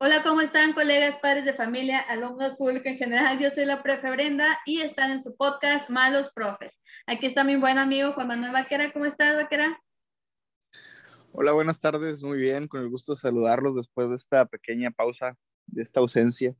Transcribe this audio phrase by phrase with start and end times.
[0.00, 3.40] Hola, ¿cómo están colegas, padres de familia, alumnos públicos en general?
[3.40, 6.80] Yo soy la profe Brenda y están en su podcast Malos Profes.
[7.08, 8.92] Aquí está mi buen amigo Juan Manuel Vaquera.
[8.92, 9.76] ¿Cómo estás, Vaquera?
[11.32, 12.22] Hola, buenas tardes.
[12.22, 15.36] Muy bien, con el gusto de saludarlos después de esta pequeña pausa,
[15.66, 16.54] de esta ausencia.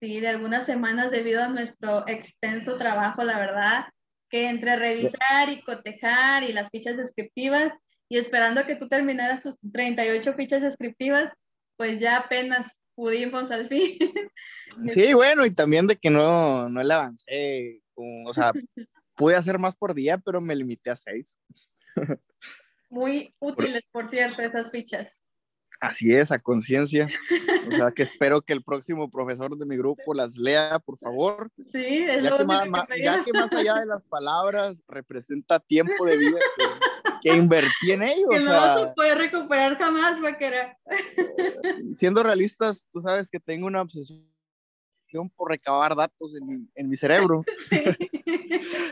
[0.00, 3.84] Sí, de algunas semanas debido a nuestro extenso trabajo, la verdad,
[4.28, 7.72] que entre revisar y cotejar y las fichas descriptivas
[8.08, 11.30] y esperando que tú terminaras tus 38 fichas descriptivas,
[11.80, 13.96] pues ya apenas pudimos al fin.
[14.88, 18.52] Sí, bueno, y también de que no, no le avancé, o sea,
[19.16, 21.40] pude hacer más por día, pero me limité a seis.
[22.88, 25.10] Muy útiles, por cierto, esas fichas.
[25.80, 27.08] Así es, a conciencia.
[27.66, 31.50] O sea, que espero que el próximo profesor de mi grupo las lea, por favor.
[31.72, 35.58] Sí, es ya lo que, más, que ya que más allá de las palabras representa
[35.58, 36.64] tiempo de vida que,
[37.20, 38.28] que invertí en ello.
[38.30, 40.76] Que O no sea, a poder recuperar jamás, vaquera.
[41.94, 44.24] siendo realistas, tú sabes que tengo una obsesión
[45.36, 47.42] por recabar datos en mi, en mi cerebro.
[47.68, 47.82] Sí.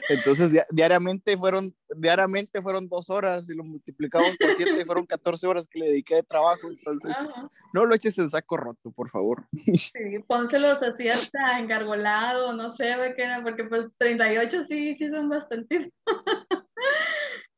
[0.09, 5.47] Entonces, dia- diariamente fueron, diariamente fueron dos horas y lo multiplicamos por siete, fueron 14
[5.47, 6.71] horas que le dediqué de trabajo.
[6.71, 7.51] Entonces, Ajá.
[7.75, 9.45] no lo eches en saco roto, por favor.
[9.53, 15.93] Sí, pónselos así hasta engargolado, no sé, vaquera, porque pues 38 sí, sí son bastantes.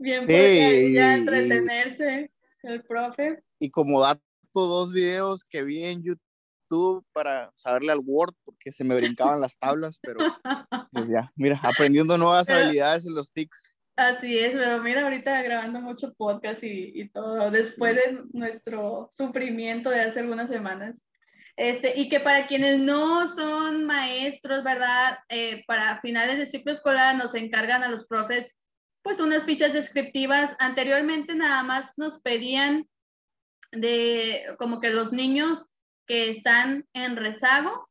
[0.01, 2.31] Bien, Sí, ya entretenerse
[2.63, 3.43] el profe.
[3.59, 4.23] Y como dato,
[4.55, 9.59] dos videos que vi en YouTube para saberle al Word, porque se me brincaban las
[9.59, 10.19] tablas, pero
[10.93, 13.71] pues ya, mira, aprendiendo nuevas Pero- habilidades en los TICs.
[13.97, 19.91] Así es, pero mira, ahorita grabando mucho podcast y, y todo, después de nuestro sufrimiento
[19.91, 20.97] de hace algunas semanas.
[21.57, 25.19] Este, y que para quienes no son maestros, ¿verdad?
[25.29, 28.57] Eh, para finales de ciclo escolar nos encargan a los profes,
[29.03, 30.57] pues unas fichas descriptivas.
[30.59, 32.89] Anteriormente nada más nos pedían
[33.73, 35.67] de como que los niños
[36.07, 37.89] que están en rezago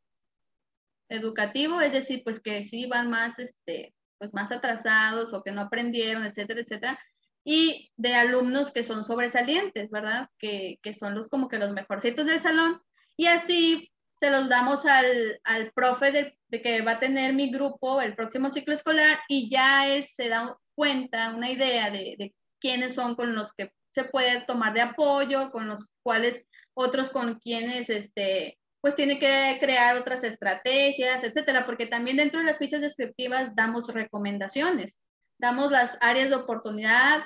[1.09, 5.62] educativo, es decir, pues que sí van más, este, pues más atrasados o que no
[5.62, 7.00] aprendieron, etcétera, etcétera,
[7.44, 10.30] y de alumnos que son sobresalientes, ¿verdad?
[10.38, 12.81] Que, que son los como que los mejorcitos del salón,
[13.18, 17.52] y así se los damos al, al profe de, de que va a tener mi
[17.52, 22.95] grupo el próximo ciclo escolar y ya él se da cuenta, una idea de, quiénes
[22.95, 27.90] son con los que se puede tomar de apoyo, con los cuales otros con quienes
[27.90, 33.53] este, pues tiene que crear otras estrategias, etcétera, porque también dentro de las fichas descriptivas
[33.56, 34.95] damos recomendaciones,
[35.38, 37.23] damos las áreas de oportunidad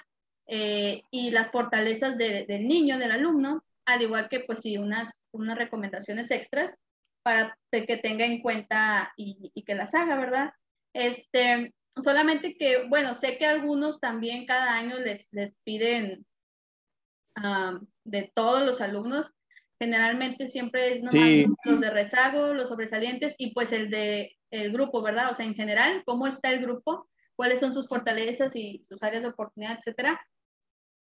[0.47, 5.25] eh, y las fortalezas de- del niño, del alumno, al igual que pues sí, unas,
[5.31, 6.75] unas recomendaciones extras
[7.21, 10.53] para que tenga en cuenta y, y que las haga, ¿verdad?
[10.93, 11.71] Este,
[12.01, 16.25] solamente que, bueno, sé que algunos también cada año les, les piden
[17.35, 19.31] ah, de todos los alumnos,
[19.79, 21.45] generalmente siempre es nomás Sí.
[21.65, 25.31] los de rezago, los sobresalientes y pues el de el grupo, ¿verdad?
[25.31, 27.09] O sea, en general, ¿cómo está el grupo?
[27.35, 30.23] ¿Cuáles son sus fortalezas y sus áreas de oportunidad, etcétera?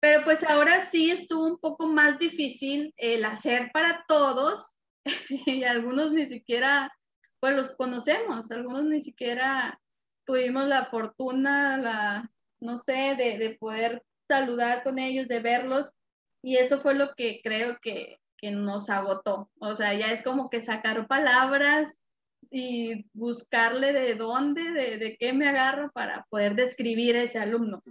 [0.00, 4.66] Pero pues ahora sí estuvo un poco más difícil el hacer para todos
[5.46, 6.92] y algunos ni siquiera,
[7.38, 9.80] pues los conocemos, algunos ni siquiera
[10.26, 15.90] tuvimos la fortuna, la, no sé, de, de poder saludar con ellos, de verlos
[16.42, 19.50] y eso fue lo que creo que, que nos agotó.
[19.58, 21.92] O sea, ya es como que sacar palabras
[22.50, 27.82] y buscarle de dónde, de, de qué me agarro para poder describir a ese alumno.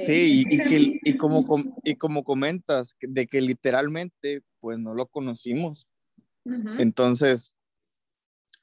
[0.00, 4.94] Sí, y, y que, y, como, com- y como comentas, de que literalmente, pues no
[4.94, 5.86] lo conocimos.
[6.78, 7.54] Entonces,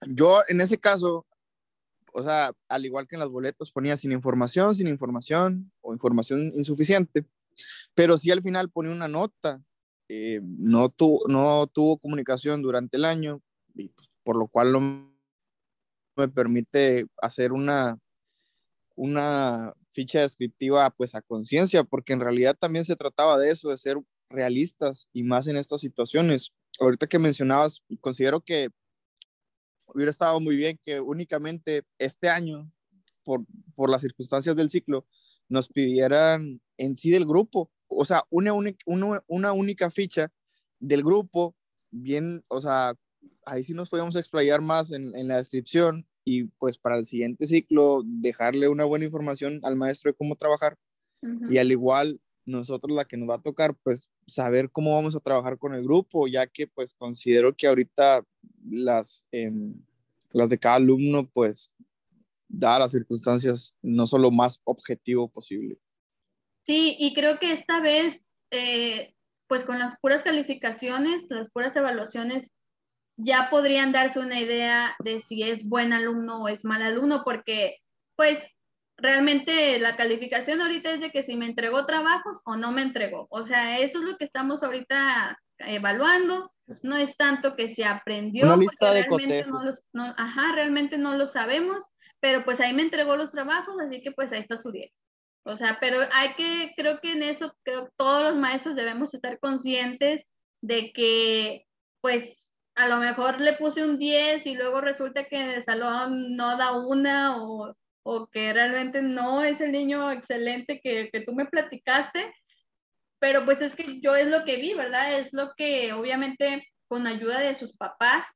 [0.08, 1.26] yo en ese caso,
[2.16, 6.54] o sea, al igual que en las boletas ponía sin información, sin información o información
[6.56, 7.26] insuficiente,
[7.94, 9.62] pero sí al final ponía una nota.
[10.08, 11.20] eh, no, tu,
[11.74, 13.42] tuvo comunicación durante el año,
[13.74, 14.80] y pues, por lo cual no
[16.16, 18.00] me permite hacer una,
[18.96, 23.78] una ficha descriptiva pues a conciencia, porque en realidad también se trataba de eso, de
[23.78, 23.98] ser
[24.30, 26.52] realistas y más en estas situaciones.
[26.80, 28.70] Ahorita que mencionabas, considero que
[29.94, 32.72] hubiera estado muy bien que únicamente este año,
[33.24, 33.46] por,
[33.76, 35.06] por las circunstancias del ciclo,
[35.50, 40.32] nos pidieran en sí del grupo, o sea, una, única- una, una única ficha
[40.80, 41.56] del grupo,
[41.92, 42.96] bien, o sea,
[43.46, 47.46] ahí sí nos podíamos explayar más en, en la descripción y pues para el siguiente
[47.46, 50.78] ciclo dejarle una buena información al maestro de cómo trabajar.
[51.50, 55.20] Y al igual nosotros la que nos va a tocar, pues saber cómo vamos a
[55.20, 58.24] trabajar con el grupo, ya que pues considero que ahorita
[58.70, 59.74] las, em,
[60.32, 61.72] las de cada alumno, pues,
[62.48, 65.78] dadas las circunstancias, no son lo más objetivo posible.
[66.66, 69.16] Sí, y creo que esta vez eh,
[69.48, 72.52] pues con las puras calificaciones, las puras evaluaciones,
[73.18, 77.78] ya podrían darse una idea de si es buen alumno o es mal alumno, porque
[78.16, 78.55] pues
[78.98, 83.28] realmente la calificación ahorita es de que si me entregó trabajos o no me entregó.
[83.30, 86.52] O sea, eso es lo que estamos ahorita evaluando.
[86.82, 88.46] No es tanto que se aprendió.
[88.46, 89.46] Una lista de realmente
[89.94, 91.84] no, ajá, realmente no lo sabemos,
[92.20, 94.92] pero pues ahí me entregó los trabajos, así que pues ahí está su 10.
[95.48, 99.14] O sea, pero hay que, creo que en eso, creo que todos los maestros debemos
[99.14, 100.26] estar conscientes
[100.62, 101.68] de que,
[102.02, 106.36] pues, a lo mejor le puse un 10 y luego resulta que en el salón
[106.36, 107.76] no da una o,
[108.08, 112.32] o que realmente no es el niño excelente que, que tú me platicaste,
[113.18, 115.20] pero pues es que yo es lo que vi, ¿verdad?
[115.20, 118.28] Es lo que obviamente con ayuda de sus papás,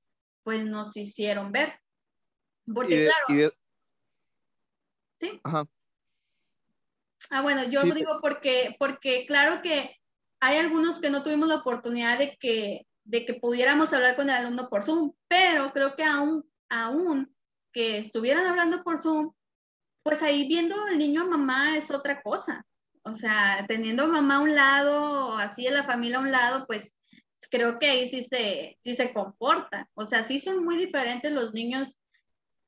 [0.43, 1.79] pues nos hicieron ver.
[2.73, 3.51] Porque claro.
[5.19, 5.39] Sí.
[5.43, 5.65] Ajá.
[7.29, 9.95] Ah, bueno, yo digo porque, porque claro que
[10.39, 14.35] hay algunos que no tuvimos la oportunidad de que, de que pudiéramos hablar con el
[14.35, 17.35] alumno por Zoom, pero creo que aún, aún
[17.71, 19.31] que estuvieran hablando por Zoom,
[20.03, 22.65] pues ahí viendo al niño a mamá es otra cosa.
[23.03, 26.65] O sea, teniendo a mamá a un lado, así en la familia a un lado,
[26.67, 26.95] pues
[27.49, 29.89] creo que ahí sí se, sí se comporta.
[29.93, 31.95] O sea, sí son muy diferentes los niños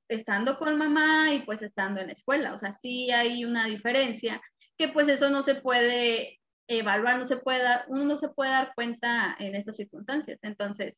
[0.10, 2.54] estando con mamá y pues estando en la escuela.
[2.54, 4.42] O sea, sí hay una diferencia
[4.78, 8.52] que pues eso no se puede evaluar, no se puede dar, uno no se puede
[8.52, 10.40] dar cuenta en estas circunstancias.
[10.42, 10.96] Entonces,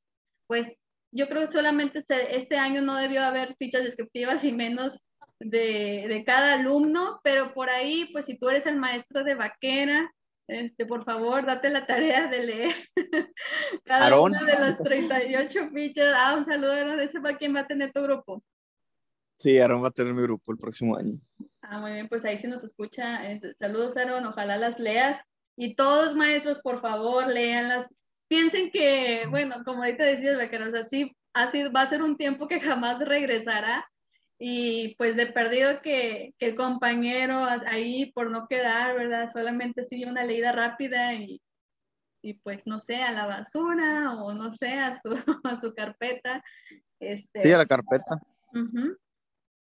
[0.48, 0.76] pues
[1.12, 5.06] yo creo que solamente este año no debió haber fichas descriptivas y menos
[5.46, 10.12] de, de, cada alumno, pero por ahí, pues si tú eres el maestro de vaquera,
[10.48, 12.76] este, por favor, date la tarea de leer
[13.86, 16.14] cada una de las 38 fichas.
[16.18, 18.44] Ah, un saludo, de ese para quién va a tener tu grupo.
[19.38, 21.20] Sí, Aaron va a tener mi grupo el próximo año.
[21.62, 23.30] Ah, muy bien, pues ahí se nos escucha.
[23.30, 25.22] Este, saludos, Aaron, ojalá las leas.
[25.56, 27.88] Y todos maestros, por favor, léanlas.
[28.28, 32.60] Piensen que, bueno, como ahorita decías, Becaros, así, así va a ser un tiempo que
[32.60, 33.90] jamás regresará.
[34.46, 39.32] Y pues de perdido que, que el compañero ahí por no quedar, ¿verdad?
[39.32, 41.42] Solamente sigue una leída rápida y,
[42.22, 46.44] y pues no sé, a la basura o no sé, a su, a su carpeta.
[47.00, 48.20] Este, sí, a la carpeta.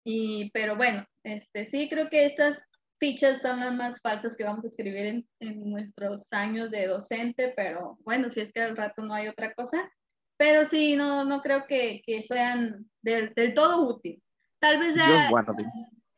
[0.05, 2.63] Y, pero bueno, este, sí creo que estas
[2.97, 7.51] fichas son las más falsas que vamos a escribir en, en, nuestros años de docente,
[7.57, 9.91] pero bueno, si es que al rato no hay otra cosa.
[10.37, 14.23] Pero sí, no, no creo que, que sean del, del, todo útil.
[14.61, 15.29] Tal vez ya...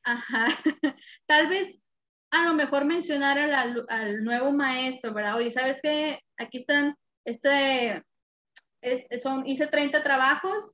[0.03, 0.47] Ajá.
[1.27, 1.79] Tal vez
[2.31, 5.37] a lo mejor mencionar al, al nuevo maestro, ¿verdad?
[5.37, 6.19] Oye, ¿sabes qué?
[6.37, 6.95] Aquí están,
[7.25, 8.03] este,
[8.81, 10.73] es, son, hice 30 trabajos,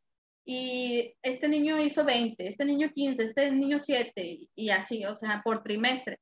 [0.52, 5.44] y este niño hizo 20, este niño 15, este niño 7 y así, o sea,
[5.44, 6.20] por trimestre.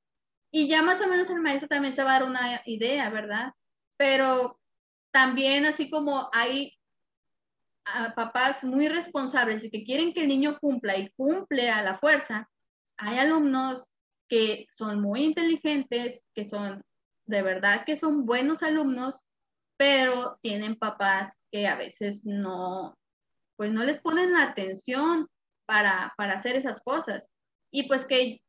[0.51, 3.53] Y ya más o menos el maestro también se va a dar una idea, ¿verdad?
[3.95, 4.59] Pero
[5.13, 6.73] también así como hay
[8.15, 12.49] papás muy responsables y que quieren que el niño cumpla y cumple a la fuerza,
[12.97, 13.85] hay alumnos
[14.27, 16.81] que son muy inteligentes, que son
[17.25, 19.23] de verdad que son buenos alumnos,
[19.77, 22.97] pero tienen papás que a veces no,
[23.55, 25.27] pues no les ponen la atención
[25.65, 27.23] para, para hacer esas cosas.
[27.71, 28.41] Y pues que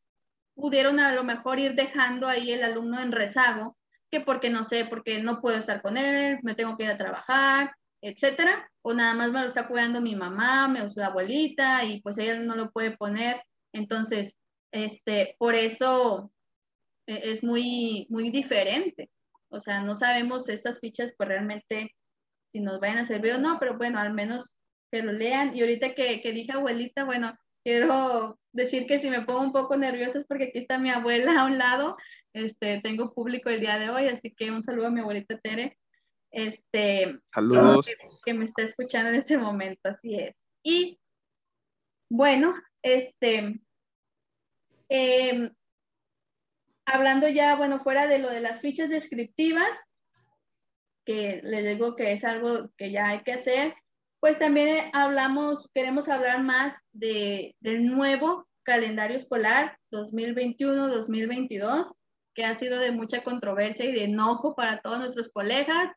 [0.54, 3.76] pudieron a lo mejor ir dejando ahí el alumno en rezago,
[4.11, 6.99] que porque no sé, porque no puedo estar con él, me tengo que ir a
[6.99, 12.00] trabajar, etcétera, o nada más me lo está cuidando mi mamá, me su abuelita y
[12.00, 13.43] pues ella no lo puede poner.
[13.73, 14.37] Entonces,
[14.73, 16.31] este, por eso
[17.07, 19.11] e, es muy, muy diferente.
[19.50, 21.95] O sea, no sabemos esas fichas pues realmente
[22.52, 24.57] si nos vayan a servir o no, pero bueno, al menos
[24.90, 25.57] que lo lean.
[25.57, 29.76] Y ahorita que, que dije abuelita, bueno, quiero decir que si me pongo un poco
[29.76, 31.97] nerviosa es porque aquí está mi abuela a un lado.
[32.33, 35.78] Este, tengo público el día de hoy, así que un saludo a mi abuelita Tere.
[36.30, 37.87] Este, Saludos.
[38.25, 40.35] Que, me está escuchando en este momento, así es.
[40.62, 41.00] Y
[42.11, 43.61] bueno, este,
[44.88, 45.54] em,
[46.87, 49.78] hablando ya, bueno, fuera de lo de las fichas descriptivas,
[51.04, 53.75] que les digo que es algo que ya hay que hacer,
[54.20, 61.94] pues también hablamos, queremos hablar más de, del nuevo calendario escolar 2021-2022,
[62.35, 65.90] que ha sido de mucha controversia y de enojo para todos nuestros colegas.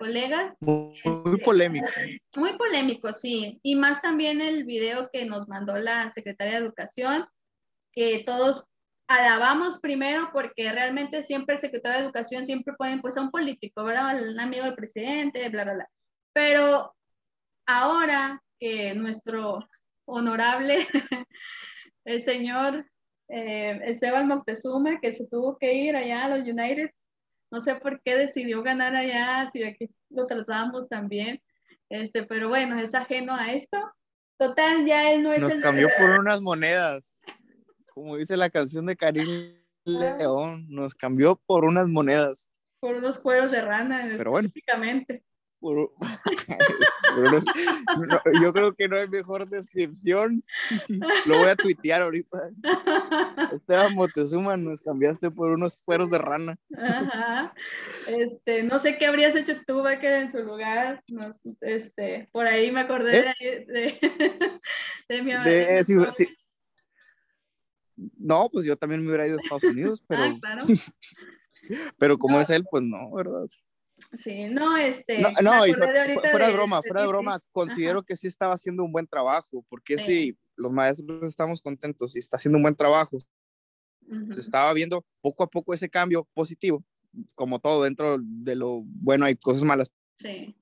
[0.00, 0.54] Colegas.
[0.60, 1.86] Muy, este, polémico.
[2.34, 3.60] Muy polémico, sí.
[3.62, 7.26] Y más también el video que nos mandó la secretaria de Educación,
[7.92, 8.64] que todos
[9.06, 13.84] alabamos primero porque realmente siempre el secretario de Educación siempre pueden, pues a un político,
[13.84, 14.22] ¿verdad?
[14.26, 15.88] Un amigo del presidente, bla, bla, bla.
[16.32, 16.94] Pero
[17.66, 19.58] ahora que nuestro
[20.06, 20.88] honorable,
[22.06, 22.86] el señor
[23.28, 26.90] eh, Esteban Moctezuma, que se tuvo que ir allá a los United,
[27.50, 31.42] no sé por qué decidió ganar allá, si aquí lo tratábamos también,
[31.88, 33.78] este, pero bueno, es ajeno a esto.
[34.38, 35.60] Total, ya él no es Nos el...
[35.60, 37.14] cambió por unas monedas,
[37.92, 39.54] como dice la canción de Karim
[39.84, 42.52] León, nos cambió por unas monedas.
[42.80, 44.46] Por unos cueros de rana, Pero bueno.
[44.46, 45.22] específicamente.
[45.60, 45.92] Por-
[48.42, 50.42] yo creo que no hay mejor descripción.
[51.26, 52.38] Lo voy a tuitear ahorita.
[53.54, 56.58] Esteban Moctezuma, nos cambiaste por unos cueros de rana.
[56.76, 57.54] Ajá.
[58.08, 61.02] Este, no sé qué habrías hecho tú, Becker, en su lugar.
[61.08, 64.60] No, este, por ahí me acordé de, de,
[65.08, 66.28] de mi De- sí, sí.
[68.16, 70.64] No, pues yo también me hubiera ido a Estados Unidos, pero, Ah, claro.
[71.98, 72.40] pero como No.
[72.40, 73.44] es él, pues no, ¿verdad?
[74.16, 75.20] Sí, no, este.
[75.42, 78.92] No, y de fuera de broma, fuera de broma, considero que sí estaba haciendo un
[78.92, 80.04] buen trabajo, porque Sí.
[80.06, 83.18] sí, los maestros estamos contentos y está haciendo un buen trabajo.
[84.32, 86.84] Se estaba viendo poco a poco ese cambio positivo,
[87.34, 90.56] como todo, dentro de lo bueno hay cosas malas, Sí,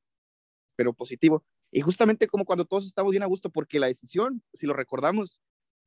[0.76, 1.44] pero positivo.
[1.70, 5.40] Y justamente como cuando todos estamos bien a gusto, porque la decisión, si lo recordamos,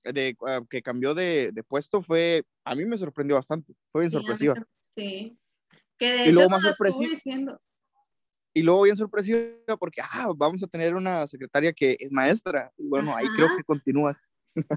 [0.03, 4.12] de ah, que cambió de, de puesto fue, a mí me sorprendió bastante, fue bien
[4.12, 4.55] sí, sorpresiva.
[4.96, 5.38] Sí.
[6.01, 7.60] Que de Y luego más sorpresiva.
[8.55, 12.72] Y luego bien sorpresiva porque, ah, vamos a tener una secretaria que es maestra.
[12.75, 13.58] Y bueno, ahí creo Ajá.
[13.58, 14.17] que continúas.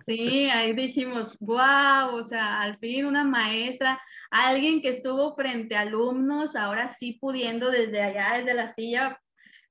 [0.07, 3.99] Sí, ahí dijimos, wow, o sea, al fin una maestra,
[4.31, 9.19] alguien que estuvo frente a alumnos, ahora sí pudiendo desde allá, desde la silla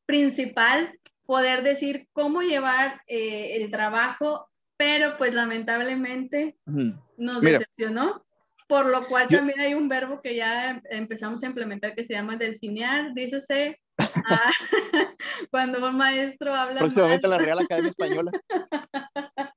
[0.08, 7.60] principal, poder decir cómo llevar eh, el trabajo, pero pues lamentablemente nos Mira.
[7.60, 8.20] decepcionó,
[8.67, 12.05] por lo cual Yo- también hay un verbo que ya em- empezamos a implementar que
[12.05, 14.51] se llama delfinear, dícese, ah,
[15.51, 17.38] cuando un maestro habla Próximamente mal.
[17.38, 18.32] la Real Academia Española.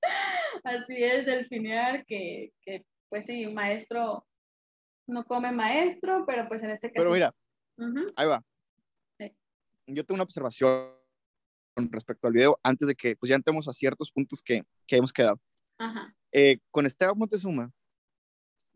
[0.65, 4.27] Así es, delfinear, que, que pues sí, maestro
[5.07, 6.95] no come maestro, pero pues en este caso.
[6.97, 7.33] Pero mira,
[8.17, 8.43] ahí va.
[9.19, 9.33] Sí.
[9.87, 10.91] Yo tengo una observación
[11.77, 15.13] respecto al video antes de que pues ya entremos a ciertos puntos que, que hemos
[15.13, 15.39] quedado.
[15.79, 17.71] Ajá, Eh, con Esteban Montezuma,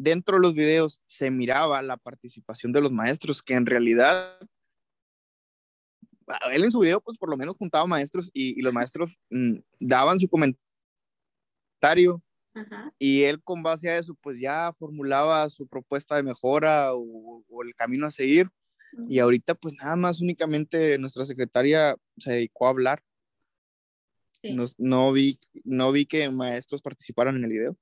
[0.00, 4.38] dentro de los videos se miraba la participación de los maestros, que en realidad
[6.52, 9.58] él en su video pues por lo menos juntaba maestros y, y los maestros mm,
[9.80, 10.62] daban su comentario
[12.54, 12.94] ajá.
[12.98, 17.62] y él con base a eso pues ya formulaba su propuesta de mejora o, o
[17.62, 18.48] el camino a seguir
[19.08, 23.02] y ahorita pues nada más únicamente nuestra secretaria se dedicó a hablar.
[24.42, 24.54] Sí.
[24.54, 27.76] No, no vi, no vi que maestros participaran en el video.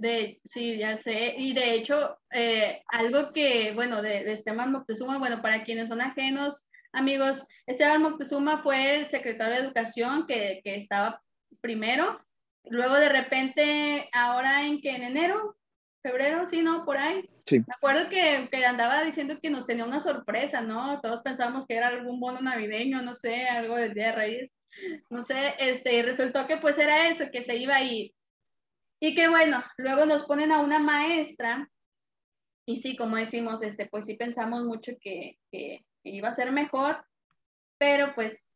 [0.00, 1.34] De, sí, ya sé.
[1.36, 6.00] Y de hecho, eh, algo que, bueno, de, de Esteban Moctezuma, bueno, para quienes son
[6.00, 11.22] ajenos, amigos, Esteban Moctezuma fue el secretario de Educación que, que estaba
[11.60, 12.18] primero.
[12.64, 15.56] Luego de repente, ahora en que en enero,
[16.02, 16.86] febrero, sí, ¿no?
[16.86, 17.22] Por ahí.
[17.44, 17.58] Sí.
[17.58, 20.98] Me acuerdo que, que andaba diciendo que nos tenía una sorpresa, ¿no?
[21.02, 24.50] Todos pensábamos que era algún bono navideño, no sé, algo del Día de Reyes,
[25.10, 28.12] no sé, este, y resultó que pues era eso, que se iba a ir.
[29.00, 31.68] Y que bueno, luego nos ponen a una maestra
[32.66, 36.52] y sí, como decimos, este, pues sí pensamos mucho que, que, que iba a ser
[36.52, 37.04] mejor,
[37.78, 38.48] pero pues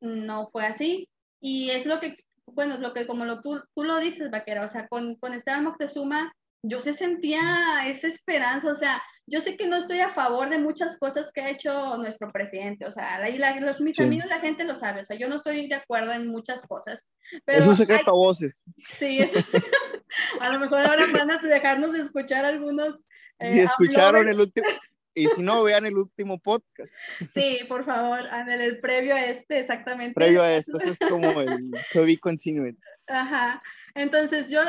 [0.00, 1.08] no fue así.
[1.40, 2.16] Y es lo que,
[2.46, 5.32] bueno, es lo que como lo, tú, tú lo dices, Vaquera, o sea, con, con
[5.32, 6.32] Esteban Moctezuma,
[6.62, 10.58] yo se sentía esa esperanza, o sea, yo sé que no estoy a favor de
[10.58, 14.02] muchas cosas que ha hecho nuestro presidente, o sea, la, la- los, mis Sí.
[14.02, 17.06] amigos, la gente lo sabe, o sea, yo no estoy de acuerdo en muchas cosas.
[17.44, 18.64] Pero es un secreto a voces.
[18.76, 19.32] Sí, es-
[20.40, 23.04] a lo mejor ahora van a dejarnos de escuchar algunos.
[23.40, 24.34] eh, si escucharon uploaders.
[24.36, 24.66] el último,
[25.14, 26.90] y si no, vean el último podcast.
[27.34, 30.14] Sí, por favor, en el previo a este, exactamente.
[30.14, 32.74] Previo a esto, esto es como el to be continued.
[33.08, 33.60] Ajá.
[33.94, 34.60] Entonces yo,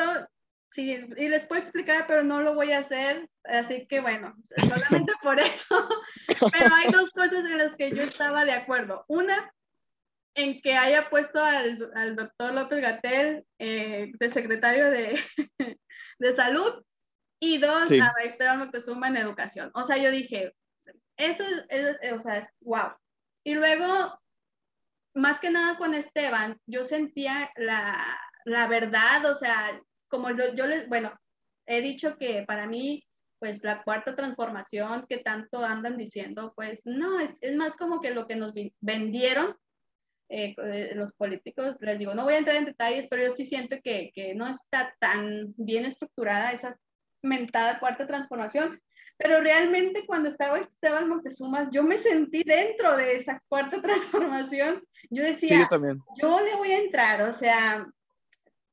[0.71, 5.13] sí, y les puedo explicar, pero no lo voy a hacer, así que bueno, solamente
[5.21, 5.89] por eso.
[6.53, 9.03] Pero hay dos cosas en las que yo estaba de acuerdo.
[9.07, 9.53] Una,
[10.35, 15.19] en que haya puesto al, al doctor López Gatel eh, de secretario de,
[16.19, 16.83] de salud
[17.41, 17.99] y dos, Sí.
[17.99, 19.71] a Esteban Moctezuma en educación.
[19.73, 20.53] O sea, yo dije,
[21.17, 22.91] eso es, es- o sea, es wow.
[23.43, 24.19] Y luego,
[25.13, 30.67] más que nada con Esteban, yo sentía la, la verdad, o sea, como yo, yo
[30.67, 31.13] les, bueno,
[31.65, 33.05] he dicho que para mí,
[33.39, 38.11] pues la cuarta transformación que tanto andan diciendo, pues no, es, es más como que
[38.11, 39.55] lo que nos vendieron
[40.31, 43.47] eh, eh, los políticos, les digo, no voy a entrar en detalles, pero yo sí
[43.47, 46.77] siento que, que no está tan bien estructurada esa
[47.23, 48.79] mentada cuarta transformación,
[49.17, 55.23] pero realmente cuando estaba Esteban Montezuma, yo me sentí dentro de esa cuarta transformación, yo
[55.23, 57.87] decía, Sí, yo yo le voy a entrar, o sea,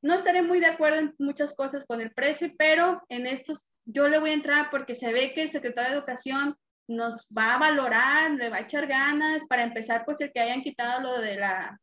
[0.01, 4.07] no estaré muy de acuerdo en muchas cosas con el precio, pero en estos yo
[4.07, 6.55] le voy a entrar porque se ve que el secretario de Educación
[6.87, 10.61] nos va a valorar, le va a echar ganas, para empezar, pues el que hayan
[10.61, 11.79] quitado lo de la,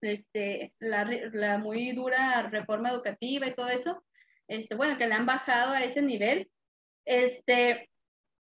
[0.00, 4.04] este, la, muy dura reforma educativa y todo eso,
[4.48, 6.50] este, bueno, que le han bajado a ese nivel,
[7.04, 7.88] este,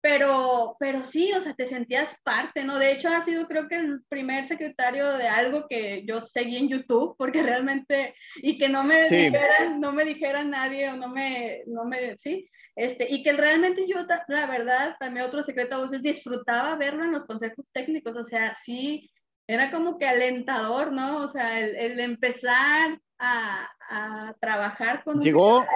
[0.03, 2.79] pero, pero sí, o sea, te sentías parte, ¿no?
[2.79, 6.69] De hecho, ha sido creo que el primer secretario de algo que yo seguí en
[6.69, 11.63] YouTube, porque realmente, y que no me dijeran, no me dijera nadie o no me,
[11.67, 16.03] no me, sí, este, y que realmente yo, la verdad, también otro secreto a veces
[16.03, 19.11] disfrutaba verlo en los consejos técnicos, o sea, sí,
[19.47, 21.25] era como que alentador, ¿no?
[21.25, 25.21] O sea, el, el empezar a, a, trabajar con...
[25.21, 25.67] Llegó,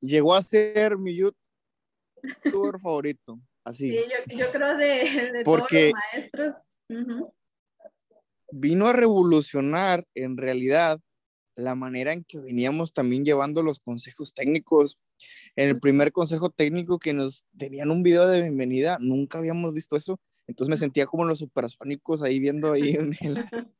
[0.00, 1.41] llegó a ser mi YouTube
[2.44, 3.40] youtuber favorito?
[3.64, 3.90] Así.
[3.90, 6.54] Sí, yo, creo de, Porque todos los
[6.94, 7.34] maestros.
[8.50, 11.00] Vino a revolucionar en realidad
[11.54, 14.98] la manera en que veníamos también llevando los consejos técnicos.
[15.56, 19.96] En el primer consejo técnico que nos tenían un video de bienvenida, nunca habíamos visto
[19.96, 20.20] eso.
[20.46, 23.16] Entonces me sentía como los supersónicos ahí viendo ahí en,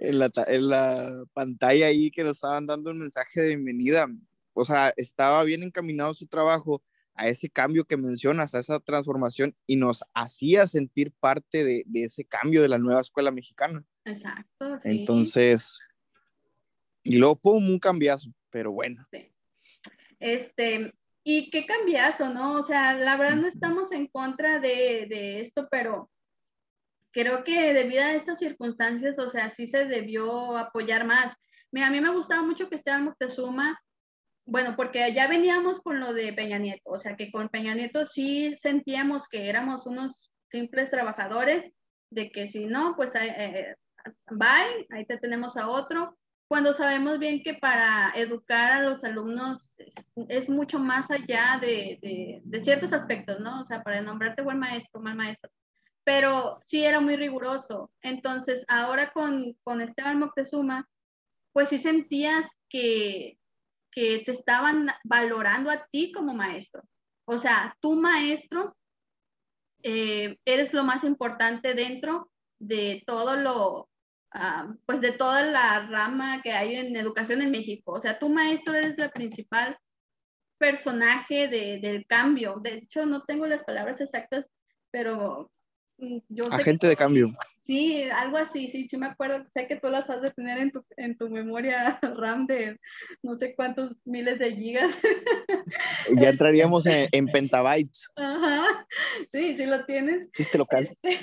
[0.00, 4.06] en, la, en la pantalla ahí que nos estaban dando un mensaje de bienvenida.
[4.52, 6.82] O sea, estaba bien encaminado su trabajo
[7.14, 12.24] a ese cambio que mencionas, a esa transformación y nos hacía sentir parte de, ese
[12.24, 13.84] cambio de la nueva escuela mexicana.
[14.04, 14.78] Exacto.
[14.82, 15.78] Entonces,
[17.02, 19.06] y luego, pum, un cambiazo, pero bueno.
[20.18, 20.92] Este,
[21.22, 22.54] y qué cambiazo, ¿no?
[22.54, 26.10] O sea, la verdad no estamos en contra de, de esto, pero
[27.12, 31.32] creo que debido a estas circunstancias, o sea, sí se debió apoyar más.
[31.70, 33.80] Mira, a mí me gustaba mucho que Esteban Moctezuma
[34.46, 38.04] bueno, porque ya veníamos con lo de Peña Nieto, o sea que con Peña Nieto
[38.06, 41.72] sí sentíamos que éramos unos simples trabajadores,
[42.10, 43.74] de que si no, pues eh, eh,
[44.30, 49.74] bye, ahí te tenemos a otro, cuando sabemos bien que para educar a los alumnos
[50.28, 53.62] es, mucho más allá de, de, ciertos aspectos, ¿no?
[53.62, 55.50] O sea, para nombrarte buen maestro, mal maestro,
[56.04, 57.90] pero sí era muy riguroso.
[58.02, 60.88] Entonces, ahora con, con Esteban Moctezuma,
[61.52, 63.38] pues sí sentías que,
[63.94, 66.82] que te estaban valorando a ti como maestro.
[67.26, 68.76] O sea, tu maestro
[69.82, 73.88] eh, eres lo más importante dentro de todo lo,
[74.32, 77.92] ah, pues de toda la rama que hay en educación en México.
[77.92, 79.78] O sea, tu maestro eres la principal
[80.58, 82.56] personaje del cambio.
[82.60, 84.46] De hecho, no tengo las palabras exactas,
[84.90, 85.50] pero
[85.98, 86.18] Mm,
[86.50, 87.32] Agente de cambio.
[87.64, 89.42] Sí, algo así, sí, sí me acuerdo.
[89.50, 92.78] Sé que tú las has de tener en tu, en tu memoria RAM de
[93.22, 94.94] no sé cuántos miles de gigas.
[96.16, 98.12] Ya entraríamos en, en pentabytes.
[98.16, 98.86] Ajá,
[99.32, 100.30] sí, sí lo tienes.
[100.32, 100.90] Chiste local.
[101.02, 101.20] Este,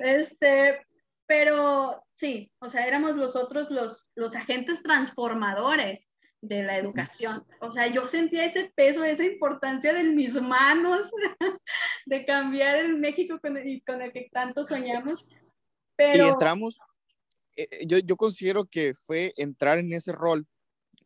[0.20, 0.86] este,
[1.26, 6.00] pero sí, o sea, éramos los otros los, los agentes transformadores
[6.48, 7.44] de la educación.
[7.60, 11.10] O sea, yo sentía ese peso, esa importancia de mis manos,
[12.06, 15.24] de cambiar el México con el, con el que tanto soñamos.
[15.96, 16.26] Pero...
[16.26, 16.78] Y entramos,
[17.56, 20.46] eh, eh, yo, yo considero que fue entrar en ese rol.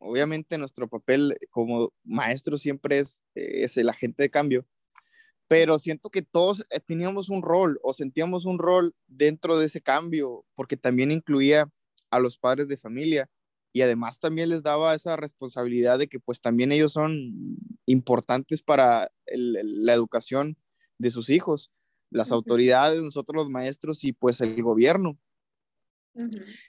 [0.01, 4.66] Obviamente nuestro papel como maestro siempre es, eh, es el agente de cambio,
[5.48, 10.44] pero siento que todos teníamos un rol o sentíamos un rol dentro de ese cambio,
[10.55, 11.68] porque también incluía
[12.11, 13.29] a los padres de familia
[13.72, 19.11] y además también les daba esa responsabilidad de que pues también ellos son importantes para
[19.26, 20.57] la educación
[20.98, 21.70] de sus hijos,
[22.11, 25.18] las autoridades, nosotros los maestros y pues el gobierno.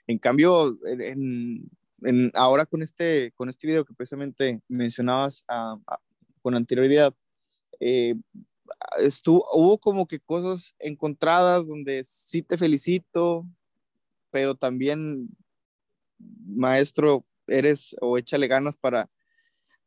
[0.05, 1.69] En cambio, en,
[2.35, 5.43] ahora con este, con este video que precisamente mencionabas
[6.41, 7.15] con anterioridad,
[7.79, 8.15] eh,
[8.99, 13.47] estuvo, hubo como que cosas encontradas donde sí te felicito,
[14.31, 15.29] pero también
[16.55, 19.09] maestro eres o échale ganas para,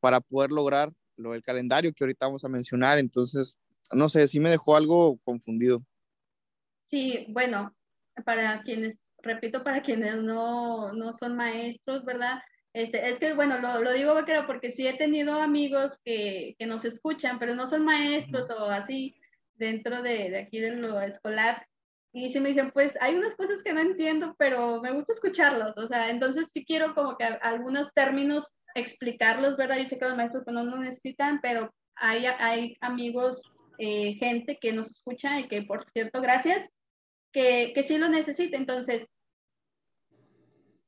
[0.01, 2.99] para poder lograr lo del calendario que ahorita vamos a mencionar.
[2.99, 3.59] Entonces,
[3.93, 5.85] no sé, sí me dejó algo confundido.
[6.87, 7.75] Sí, bueno,
[8.25, 12.41] para quienes, repito, para quienes no, no son maestros, ¿verdad?
[12.75, 14.15] Este, es que, bueno, lo, lo digo
[14.47, 19.15] porque sí he tenido amigos que, que, nos escuchan, pero no son maestros o así
[19.55, 21.67] dentro de, de aquí de lo escolar.
[22.13, 25.77] Y si me dicen, pues hay unas cosas que no entiendo, pero me gusta escucharlos.
[25.79, 29.79] O sea, entonces sí quiero como que algunos términos explicarlos, ¿verdad?
[29.79, 33.43] Yo sé que los maestros no lo necesitan, pero hay, hay amigos,
[33.79, 36.69] eh, gente que nos escucha y que, por cierto, gracias,
[37.33, 38.57] que, que sí lo necesita.
[38.57, 39.07] Entonces,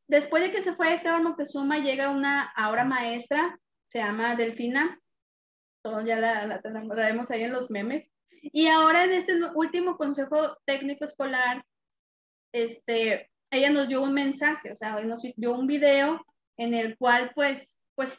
[0.07, 3.59] después de que se fue Esteban Moctezuma, llega una ahora maestra,
[3.89, 5.01] se llama Delfina,
[5.83, 8.11] todos ya la, la, la vemos ahí en los memes,
[8.53, 11.65] y ahora en este último consejo técnico escolar,
[12.53, 16.25] este, ella nos dio un mensaje, o sea, nos dio un video
[16.57, 18.19] en el cual pues, pues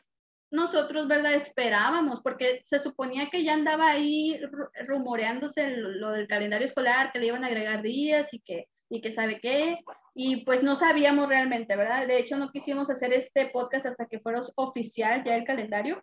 [0.52, 1.34] nosotros, ¿verdad?
[1.34, 4.40] Esperábamos, porque se suponía que ya andaba ahí
[4.88, 9.12] rumoreándose lo del calendario escolar, que le iban a agregar días y que, y que
[9.12, 9.80] sabe qué,
[10.14, 12.08] y pues no sabíamos realmente, ¿verdad?
[12.08, 16.02] De hecho, no quisimos hacer este podcast hasta que fuera oficial ya el calendario.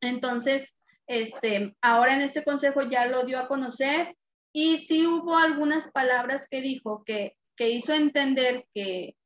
[0.00, 0.77] Entonces,
[1.08, 4.14] este, ahora en este consejo ya lo dio a conocer
[4.52, 9.16] y sí hubo algunas palabras que dijo que, que hizo entender que,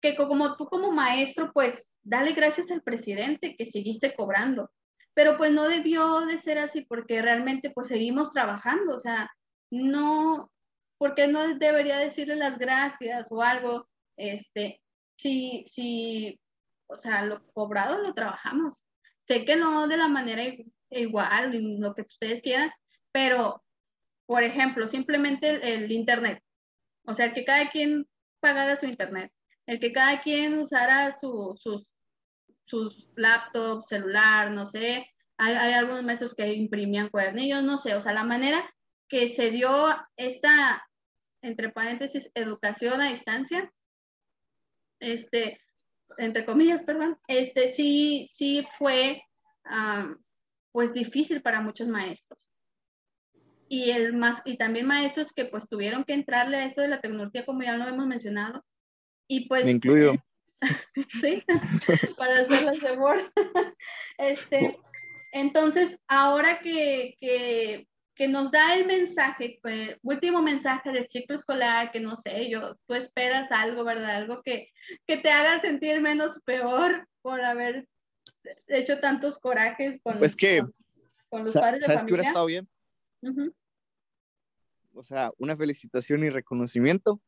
[0.00, 4.70] que como tú como maestro, pues dale gracias al presidente que seguiste cobrando.
[5.12, 9.28] Pero pues no debió de ser así porque realmente pues seguimos trabajando, o sea,
[9.70, 10.50] no,
[10.98, 13.88] porque no debería decirle las gracias o algo?
[14.16, 14.80] Este,
[15.16, 16.40] si, si,
[16.86, 18.84] o sea, lo cobrado lo trabajamos.
[19.26, 20.42] Sé que no de la manera
[20.90, 22.70] igual, lo que ustedes quieran,
[23.12, 23.62] pero,
[24.26, 26.42] por ejemplo, simplemente el, Internet.
[27.04, 28.06] O sea, que cada quien
[28.40, 29.32] pagara su Internet,
[29.66, 31.86] el que cada quien usara su, sus,
[32.64, 35.10] sus laptops, celular, no sé.
[35.38, 37.94] Hay, hay algunos maestros que imprimían cuadernillos, no sé.
[37.94, 38.62] O sea, la manera
[39.08, 40.86] que se dio esta,
[41.42, 43.72] entre paréntesis, educación a distancia,
[45.00, 45.60] este,
[46.18, 49.22] entre comillas, perdón, este sí, sí fue
[50.72, 52.50] pues difícil para muchos maestros.
[53.68, 57.00] Y, el más, y también maestros que pues tuvieron que entrarle a eso de la
[57.00, 58.64] tecnología, como ya lo hemos mencionado.
[59.28, 59.64] Y pues...
[59.64, 60.14] Me incluyo.
[61.08, 61.42] sí,
[62.16, 63.30] para hacerlo de
[64.18, 64.78] este,
[65.32, 71.92] entonces, ahora que, que, que, nos da el mensaje, el último mensaje del ciclo escolar,
[71.92, 74.16] que no sé, yo, tú esperas algo, ¿verdad?
[74.16, 74.68] Algo que,
[75.06, 77.86] que te haga sentir menos peor por haber
[78.68, 80.62] hecho tantos corajes con, pues que,
[81.28, 82.68] con, los padres de ¿Sabes que hubiera estado bien?
[84.94, 87.20] O sea, una felicitación y reconocimiento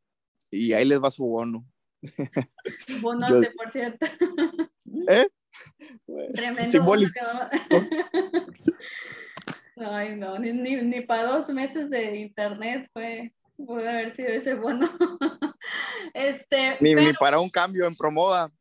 [0.51, 1.65] y ahí les va su bono.
[3.01, 4.07] Bonote, por cierto.
[5.09, 5.27] ¿Eh?
[6.33, 6.71] Tremendo.
[6.71, 7.21] Simbólico.
[9.77, 14.55] Ay, no, ni, ni, ni, para dos meses de internet fue, puede haber sido ese
[14.55, 14.91] bono.
[16.15, 18.53] este, ni, ni para un cambio en promoda.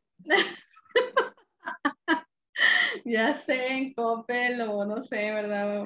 [3.06, 5.84] ya sé, en Coppel o no sé, ¿verdad?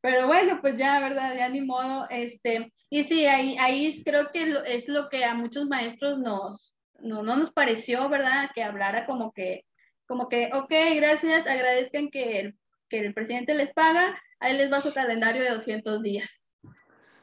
[0.00, 1.34] Pero bueno, pues ya, ¿verdad?
[1.36, 2.06] Ya ni modo.
[2.10, 7.22] Este, y sí, ahí, ahí creo que es lo que a muchos maestros nos, no,
[7.22, 8.50] no nos pareció, ¿verdad?
[8.54, 9.64] Que hablara como que,
[10.06, 14.80] como que, ok, gracias, agradezcan que el, que el presidente les paga, ahí les va
[14.80, 16.28] su calendario de 200 días.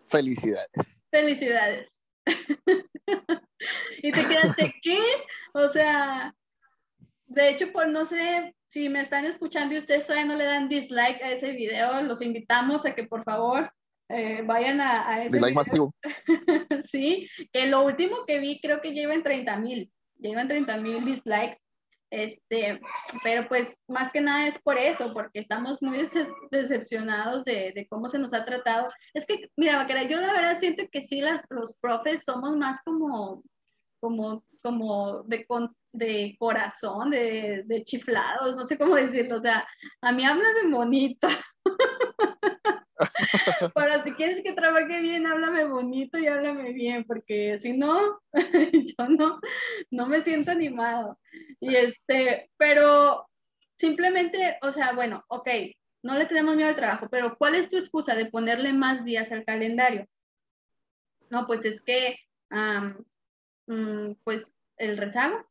[0.06, 1.02] Felicidades.
[1.10, 2.02] Felicidades.
[4.04, 5.00] y te quedaste, ¿qué?
[5.54, 6.36] O sea,
[7.28, 10.68] de hecho, pues no sé si me están escuchando y ustedes todavía no le dan
[10.68, 13.72] dislike a ese video, los invitamos a que por favor
[14.10, 15.94] eh, vayan a, a ese Dislike masivo.
[16.92, 21.60] sí, que lo último que vi creo que llevan 30 mil, llevan 30 mil dislikes.
[22.10, 22.80] Este,
[23.24, 26.08] pero pues más que nada es por eso, porque estamos muy
[26.52, 28.88] decepcionados de, de, cómo se nos ha tratado.
[29.16, 32.82] Es que, mira, Vaquera, yo la verdad siento que sí, las, los profes somos más
[32.84, 33.42] como,
[34.00, 35.46] como, como de,
[35.92, 39.68] de corazón, de, de, chiflados, no sé cómo decirlo, o sea,
[40.02, 41.28] a mí háblame bonito.
[43.74, 49.08] Para si quieres que trabaje bien, háblame bonito y háblame bien, porque si no, yo
[49.10, 49.40] no,
[49.92, 51.20] no me siento animado.
[51.60, 53.28] Y este, pero
[53.78, 55.50] simplemente, o sea, bueno, ok,
[56.04, 59.32] no le tenemos miedo al trabajo, pero ¿cuál es tu excusa de ponerle más días
[59.32, 60.06] al calendario?
[61.30, 62.18] No, pues es que,
[63.68, 65.46] mm, pues el rezago,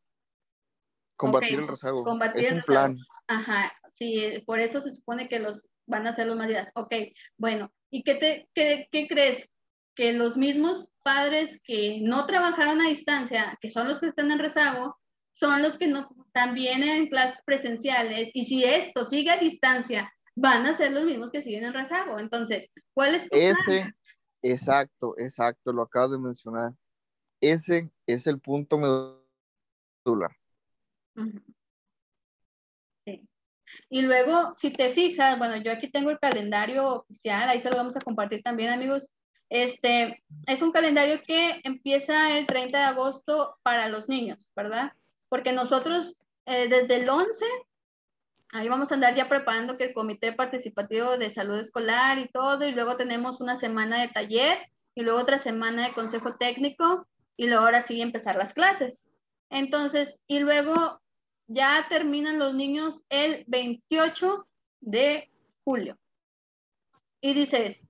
[1.22, 2.02] Combatir el rezago.
[2.02, 2.96] Combatir es un plan.
[3.28, 6.70] Ajá, sí, por eso se supone que los van a hacer los más días.
[6.74, 6.92] Ok,
[7.36, 9.48] bueno, ¿y qué, te, qué, qué crees?
[9.94, 14.38] Que los mismos padres que no trabajaron a distancia, que son los que están en
[14.38, 14.96] rezago,
[15.32, 20.66] son los que no también en clases presenciales y si esto sigue a distancia, van
[20.66, 22.18] a ser los mismos que siguen en rezago.
[22.18, 23.94] Entonces, ¿cuál es tu Ese,
[24.42, 26.72] exacto, exacto, lo acabas de mencionar.
[27.42, 30.30] Ese es el punto medular.
[33.90, 37.76] Y luego, si te fijas, bueno, yo aquí tengo el calendario oficial, ahí se lo
[37.76, 39.10] vamos a compartir también, amigos.
[39.50, 44.92] Este es un calendario que empieza el 30 de agosto para los niños, ¿verdad?
[45.28, 47.44] Porque nosotros eh, desde el 11,
[48.52, 52.64] ahí vamos a andar ya preparando que el Comité Participativo de Salud Escolar y todo,
[52.64, 54.58] y luego tenemos una semana de taller
[54.94, 57.06] y luego otra semana de consejo técnico
[57.42, 58.96] y luego ahora sí empezar las clases.
[59.50, 61.02] Entonces, y luego
[61.48, 64.46] ya terminan los niños el 28
[64.80, 65.28] de
[65.64, 65.98] julio.
[67.20, 67.84] Y dices,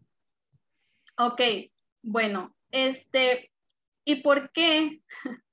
[1.18, 1.42] ok,
[2.00, 3.52] bueno, este,
[4.06, 5.02] ¿y por qué?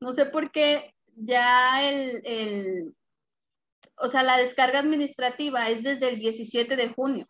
[0.00, 2.94] no sé por qué ya el, el,
[3.96, 7.26] o sea, la descarga administrativa es desde el 17 de junio.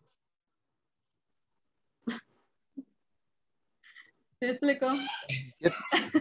[4.39, 4.89] ¿Te explico?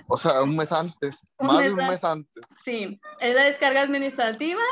[0.08, 2.44] o sea, un mes antes, más de un mes antes.
[2.64, 4.62] Sí, es la descarga administrativa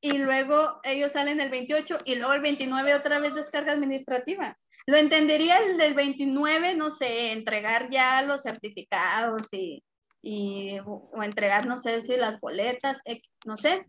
[0.00, 4.58] y luego ellos salen el 28 y luego el 29 otra vez descarga administrativa.
[4.86, 9.84] Lo entendería el del 29, no sé, entregar ya los certificados y,
[10.20, 12.98] y o, o entregar, no sé si las boletas,
[13.44, 13.86] no sé,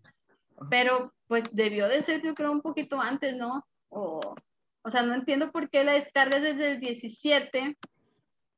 [0.69, 3.65] pero pues debió de ser yo creo un poquito antes, ¿no?
[3.89, 4.35] O,
[4.83, 7.77] o sea, no entiendo por qué la descarga es desde el 17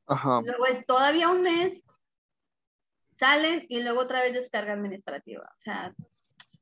[0.07, 1.81] Luego es todavía un mes,
[3.17, 5.43] salen y luego otra vez descarga administrativa.
[5.43, 5.93] O sea,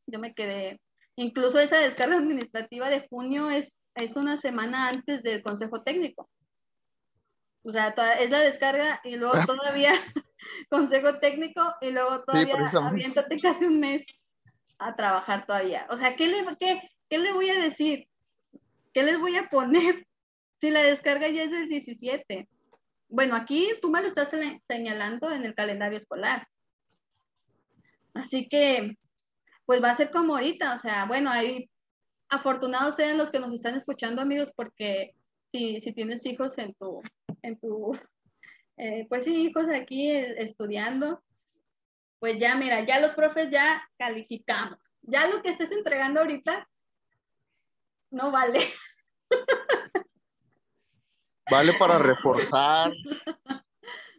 [0.06, 0.80] yo me quedé.
[1.16, 6.30] Incluso esa descarga administrativa de junio es, es una semana antes del consejo técnico.
[7.64, 9.94] O sea, es la descarga y luego todavía
[10.70, 14.06] consejo técnico y luego todavía sí, casi un mes
[14.80, 15.88] a trabajar todavía.
[15.90, 18.08] O sea, ¿qué le, qué, ¿qué le voy a decir?
[18.94, 20.08] ¿Qué les voy a poner
[20.62, 22.48] si la descarga ya es del 17?
[23.14, 24.32] Bueno, aquí tú me lo estás
[24.68, 26.48] señalando en el calendario escolar.
[28.16, 28.98] Así que,
[29.68, 31.70] pues va a ser como ahorita, o sea, bueno, hay
[32.30, 35.14] afortunados sean los que nos están escuchando, amigos, porque
[35.52, 37.04] si, si tienes hijos en tu,
[37.44, 37.96] en tu,
[38.78, 41.22] eh, pues sí, hijos aquí eh, estudiando,
[42.18, 44.80] pues ya, mira, ya los profes ya calificamos.
[45.04, 46.68] Ya lo que estés entregando ahorita
[48.10, 48.74] no vale.
[51.50, 52.92] Vale para reforzar.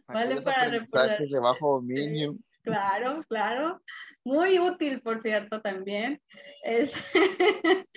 [0.09, 1.19] vale para reforzar.
[1.19, 2.37] de bajo dominio.
[2.63, 3.81] Claro, claro.
[4.25, 6.21] Muy útil, por cierto, también.
[6.63, 6.95] Es,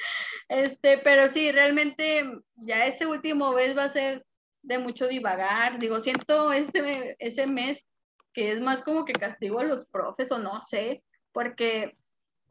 [0.50, 4.26] este, pero sí, realmente ya ese último mes va a ser
[4.62, 5.80] de mucho divagar.
[5.80, 7.86] Digo, siento este, ese mes
[8.34, 11.98] que es más como que castigo a los profes o no sé, porque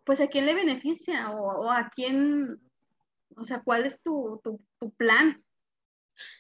[0.05, 2.61] pues a quién le beneficia o, a quién,
[3.37, 5.45] o sea, cuál es tu, tu, tu plan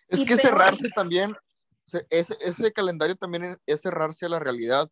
[0.08, 1.34] es que cerrarse también,
[2.10, 4.90] ese, ese calendario también es cerrarse a la realidad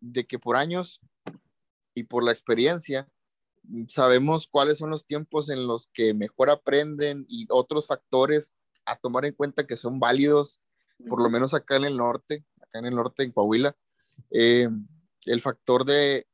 [0.00, 1.00] de que por años
[1.94, 3.08] y por la experiencia
[3.88, 8.52] sabemos cuáles son los tiempos en los que mejor aprenden y otros factores
[8.84, 10.60] a tomar en cuenta que son válidos,
[11.08, 13.76] por lo menos acá en el norte, acá en el norte, en Coahuila.
[14.30, 14.68] Eh,
[15.26, 16.26] el factor de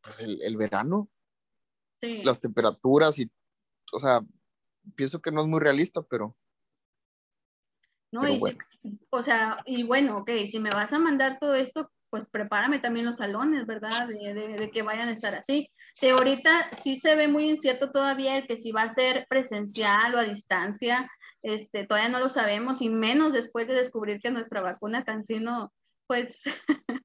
[0.00, 1.10] pues, el, verano,
[2.00, 3.30] las temperaturas y,
[3.92, 4.24] o sea,
[4.96, 6.36] pienso que no es muy realista, pero
[8.12, 8.28] ¿no?
[8.28, 8.40] Y
[9.10, 13.06] o sea, y bueno, ok, si me vas a mandar todo esto, pues prepárame también
[13.06, 14.08] los salones, ¿verdad?
[14.08, 15.70] De, de, que vayan a estar así.
[16.00, 20.14] De ahorita sí se ve muy incierto todavía el que si va a ser presencial
[20.14, 21.10] o a distancia,
[21.42, 25.72] este, todavía no lo sabemos y menos después de descubrir que nuestra vacuna Cancino,
[26.06, 26.42] pues,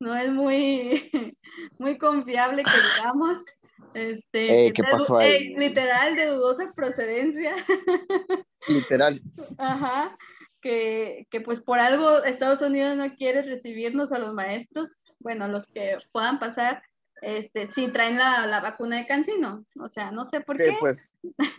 [0.00, 1.10] no es muy,
[1.78, 3.44] muy confiable que digamos.
[3.92, 5.54] Este, ¿Qué pasó ahí?
[5.56, 7.56] literal, de dudosa procedencia.
[8.68, 9.20] Literal.
[9.58, 10.16] Ajá
[10.66, 14.88] que, que, pues por algo Estados Unidos no quiere recibirnos a los maestros,
[15.20, 16.82] bueno, los que puedan pasar,
[17.22, 19.64] este, si traen la, la vacuna de Cancino.
[19.78, 20.76] O sea, no sé por qué.
[20.80, 21.12] Pues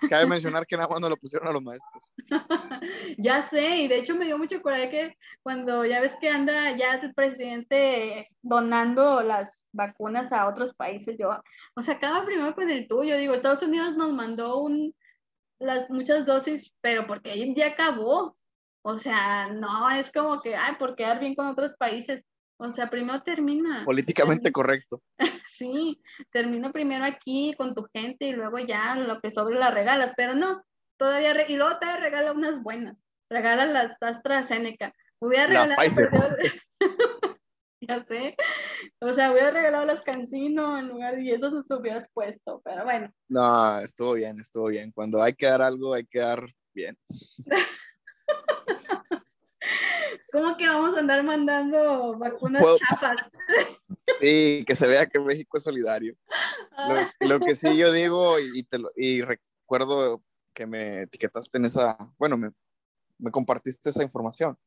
[0.10, 2.12] cabe mencionar que nada más no lo pusieron a los maestros.
[3.17, 6.76] ya sé, y de hecho me dio mucho coraje que cuando ya ves que anda
[6.76, 11.30] ya el presidente donando las vacunas a otros países, yo,
[11.76, 14.93] o sea, acaba primero con el tuyo, digo, Estados Unidos nos mandó un,
[15.60, 18.37] las muchas dosis, pero porque ya acabó,
[18.88, 22.23] o sea, no es como que, ay, por quedar bien con otros países.
[22.58, 23.84] O sea, primero termina.
[23.84, 25.02] Políticamente correcto.
[25.58, 30.13] sí, termina primero aquí con tu gente y luego ya lo que sobre las regalas,
[30.15, 30.63] pero no,
[30.97, 32.97] todavía, y luego te regala unas buenas.
[33.30, 34.93] Regala las AstraZeneca.
[35.19, 35.82] Hubiera regalado.
[37.82, 38.38] ya sé.
[39.02, 43.12] O sea, hubiera regalado las Cancino en lugar de eso se hubieras puesto, pero bueno.
[43.28, 44.93] No, estuvo bien, estuvo bien.
[44.93, 46.95] Cuando hay que dar algo, hay que dar bien.
[50.32, 53.30] ¿Cómo que vamos a andar mandando vacunas chafas?
[54.22, 56.16] Sí, que se vea que México es solidario.
[57.20, 57.40] Lo, ah.
[57.46, 62.38] que sí yo digo, y, te lo, y recuerdo que me etiquetaste en esa, bueno,
[62.38, 62.52] me,
[63.20, 64.58] me compartiste esa información,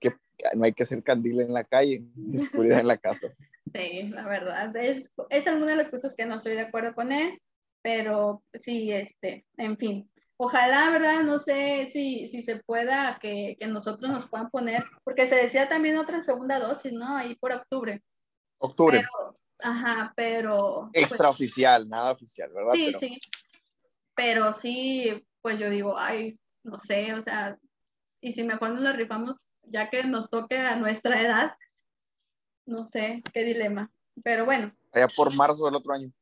[0.00, 0.14] que
[0.54, 3.28] no hay que hacer candil en la calle, oscuridad en la casa.
[3.74, 7.10] Sí, la verdad, es, es alguna de las cosas que no estoy de acuerdo con
[7.10, 7.40] él,
[7.80, 10.10] pero sí, este, en fin,
[10.44, 11.22] ojalá, ¿verdad?
[11.22, 15.68] No sé si, si se pueda que, que, nosotros nos puedan poner, porque se decía
[15.68, 17.16] también otra segunda dosis, ¿no?
[17.16, 18.02] Ahí por octubre.
[18.58, 19.06] Octubre.
[19.60, 20.90] ajá, pero...
[20.92, 22.72] Pues Extraoficial, nada oficial, ¿verdad?
[22.72, 23.18] Sí, sí.
[24.16, 27.56] Pero sí, pues yo digo, ay, no sé, o sea,
[28.20, 31.56] y si mejor nos la rifamos, ya que nos toque a nuestra edad,
[32.66, 33.92] no sé, qué dilema.
[34.24, 34.74] Pero bueno.
[34.92, 36.12] Allá por marzo del otro año.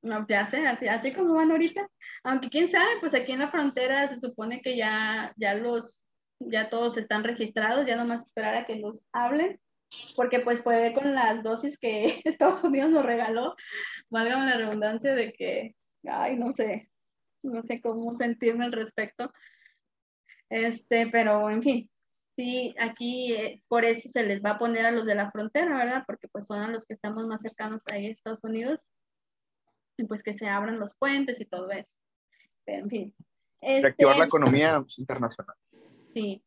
[0.00, 1.86] No, ya sé, así, así como van ahorita.
[2.22, 6.06] Aunque quién sabe, pues aquí en la frontera se supone que ya, ya los,
[6.40, 9.60] ya todos están registrados, ya nomás esperar a que los hablen,
[10.16, 13.54] porque pues puede con las dosis que Estados Unidos nos regaló,
[14.08, 15.76] valga la redundancia de que,
[16.08, 16.90] ay, no sé,
[17.42, 19.30] no sé cómo sentirme al respecto.
[20.48, 21.90] Este, pero en fin,
[22.36, 25.76] sí, aquí eh, por eso se les va a poner a los de la frontera,
[25.76, 26.04] ¿verdad?
[26.06, 28.80] Porque pues son a los que estamos más cercanos ahí a Estados Unidos.
[29.96, 31.98] Y pues que se abran los puentes y todo eso.
[32.64, 33.14] Pero en fin.
[33.60, 35.56] Reactivar la este, economía internacional.
[36.14, 36.42] Sí.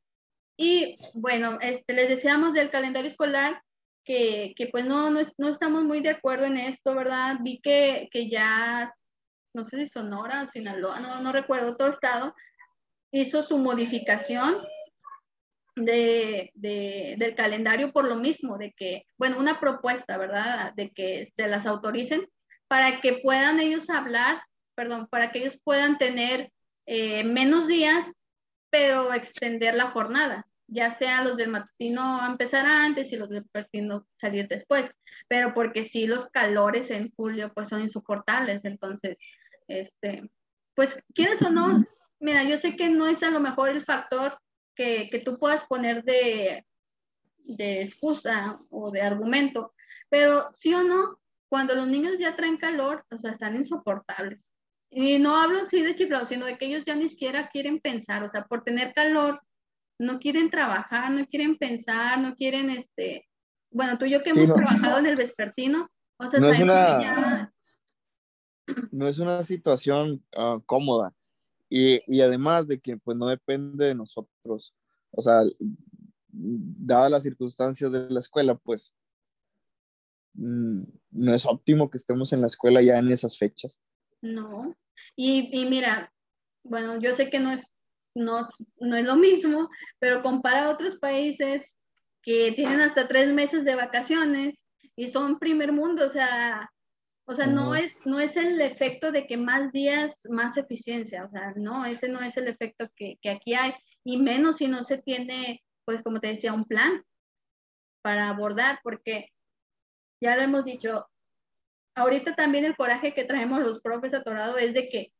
[0.57, 3.61] Y bueno, este, les decíamos del calendario escolar
[4.03, 7.37] que, que pues no, no, no, estamos muy de acuerdo en esto, ¿verdad?
[7.41, 8.93] Vi que, que ya,
[9.53, 12.33] no sé si Sonora o Sinaloa, no, no recuerdo, otro estado,
[13.11, 14.55] hizo su modificación
[15.75, 20.73] de, de, del calendario por lo mismo, de que, bueno, una propuesta, ¿verdad?
[20.75, 22.27] De que se las autoricen
[22.67, 24.41] para que puedan ellos hablar,
[24.75, 26.51] perdón, para que ellos puedan tener
[26.85, 28.05] eh, menos días,
[28.69, 34.05] pero extender la jornada, ya sea los del matutino empezar antes y los del matutino
[34.17, 34.91] salir después,
[35.27, 39.17] pero porque sí los calores en julio pues son insoportables, entonces,
[39.67, 40.29] este,
[40.75, 41.77] pues, ¿quieres o no?
[42.19, 44.37] Mira, yo sé que no es a lo mejor el factor
[44.75, 46.65] que, que tú puedas poner de,
[47.47, 49.73] de excusa o de argumento,
[50.09, 51.19] pero sí o no,
[51.49, 54.49] cuando los niños ya traen calor, o sea, están insoportables.
[54.89, 58.23] Y no hablo así de chiflado, sino de que ellos ya ni siquiera quieren pensar,
[58.23, 59.41] o sea, por tener calor,
[59.99, 63.27] no quieren trabajar, no quieren pensar, no quieren, este,
[63.71, 67.53] bueno, tú y yo que hemos trabajado en el vespertino, o sea, no es una,
[68.91, 71.13] no es una situación ah, cómoda.
[71.69, 74.73] Y, y, además de que pues no depende de nosotros,
[75.11, 75.41] o sea,
[76.29, 78.93] dadas las circunstancias de la escuela, pues
[80.37, 83.81] no es óptimo que estemos en la escuela ya en esas fechas.
[84.21, 84.75] No,
[85.15, 86.13] y, y mira,
[86.63, 87.65] bueno, yo sé que no es,
[88.15, 88.45] no,
[88.79, 89.69] no es lo mismo,
[89.99, 91.65] pero compara a otros países
[92.21, 94.55] que tienen hasta tres meses de vacaciones
[94.95, 96.69] y son primer mundo, o sea,
[97.25, 101.29] o sea, no, es, no es el efecto de que más días, más eficiencia, o
[101.29, 103.73] sea, no, ese no es el efecto que, que aquí hay,
[104.03, 107.03] y menos si no se tiene, pues como te decía, un plan
[108.01, 109.27] para abordar, porque
[110.19, 111.07] ya lo hemos dicho,
[111.95, 115.13] ahorita también el coraje que traemos los profes atorados es de que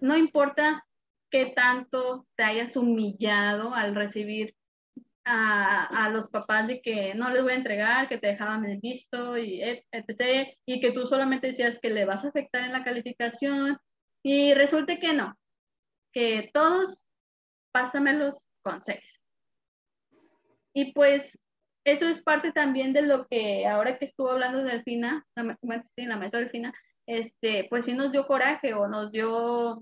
[0.00, 0.84] no importa
[1.30, 4.54] qué tanto te hayas humillado al recibir
[5.24, 8.78] a, a, los papás de que no les voy a entregar, que te dejaban el
[8.78, 10.54] visto y etc.
[10.66, 13.78] Y que tú solamente decías que le vas a afectar en la calificación
[14.22, 15.36] y resulta que no,
[16.12, 17.06] que todos
[17.72, 19.20] pásamelos con seis.
[20.72, 21.38] Y pues
[21.84, 25.58] eso es parte también de lo que ahora que estuvo hablando de Delfina, la,
[25.96, 26.72] sí, la maestra Delfina,
[27.06, 29.80] este, pues sí nos dio coraje o nos dio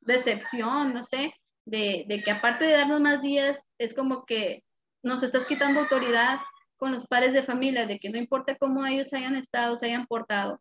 [0.00, 1.34] decepción, no sé,
[1.66, 4.64] de, de, que aparte de darnos más días, es como que
[5.02, 6.40] nos estás quitando autoridad
[6.76, 10.06] con los padres de familia, de que no importa cómo ellos hayan estado, se hayan
[10.06, 10.60] portado,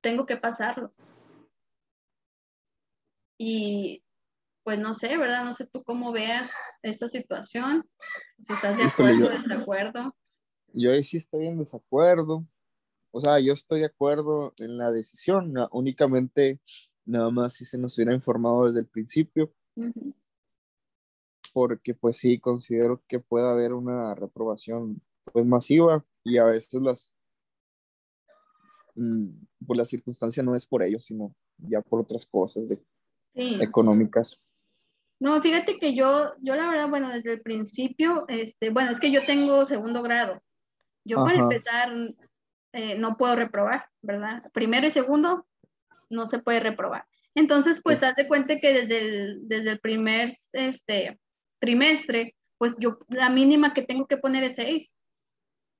[0.00, 0.90] tengo que pasarlos.
[3.38, 4.02] Y
[4.68, 5.46] pues no sé, ¿verdad?
[5.46, 6.50] No sé tú cómo veas
[6.82, 7.88] esta situación,
[8.38, 10.14] si estás de acuerdo o desacuerdo.
[10.74, 12.46] Yo ahí sí estoy en desacuerdo.
[13.10, 16.60] O sea, yo estoy de acuerdo en la decisión, únicamente
[17.06, 19.50] nada más si se nos hubiera informado desde el principio.
[21.54, 25.00] Porque pues sí, considero que puede haber una reprobación
[25.32, 27.14] pues masiva y a veces las,
[28.96, 29.28] mm,
[29.66, 32.78] por la circunstancia no es por ellos, sino ya por otras cosas de,
[33.34, 34.38] económicas.
[35.20, 39.10] No, fíjate que yo, yo la verdad, bueno, desde el principio, este, bueno, es que
[39.10, 40.40] yo tengo segundo grado.
[41.04, 41.90] Yo para empezar
[42.72, 44.42] eh, no puedo reprobar, ¿verdad?
[44.52, 45.46] Primero y segundo
[46.10, 47.04] no se puede reprobar.
[47.34, 51.18] Entonces, pues, haz de cuenta que desde el, desde el primer este,
[51.60, 54.98] trimestre, pues yo la mínima que tengo que poner es seis.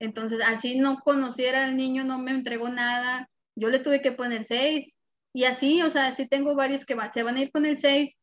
[0.00, 4.44] Entonces, así no conociera al niño, no me entregó nada, yo le tuve que poner
[4.44, 4.92] seis.
[5.32, 8.17] Y así, o sea, así tengo varios que se van a ir con el seis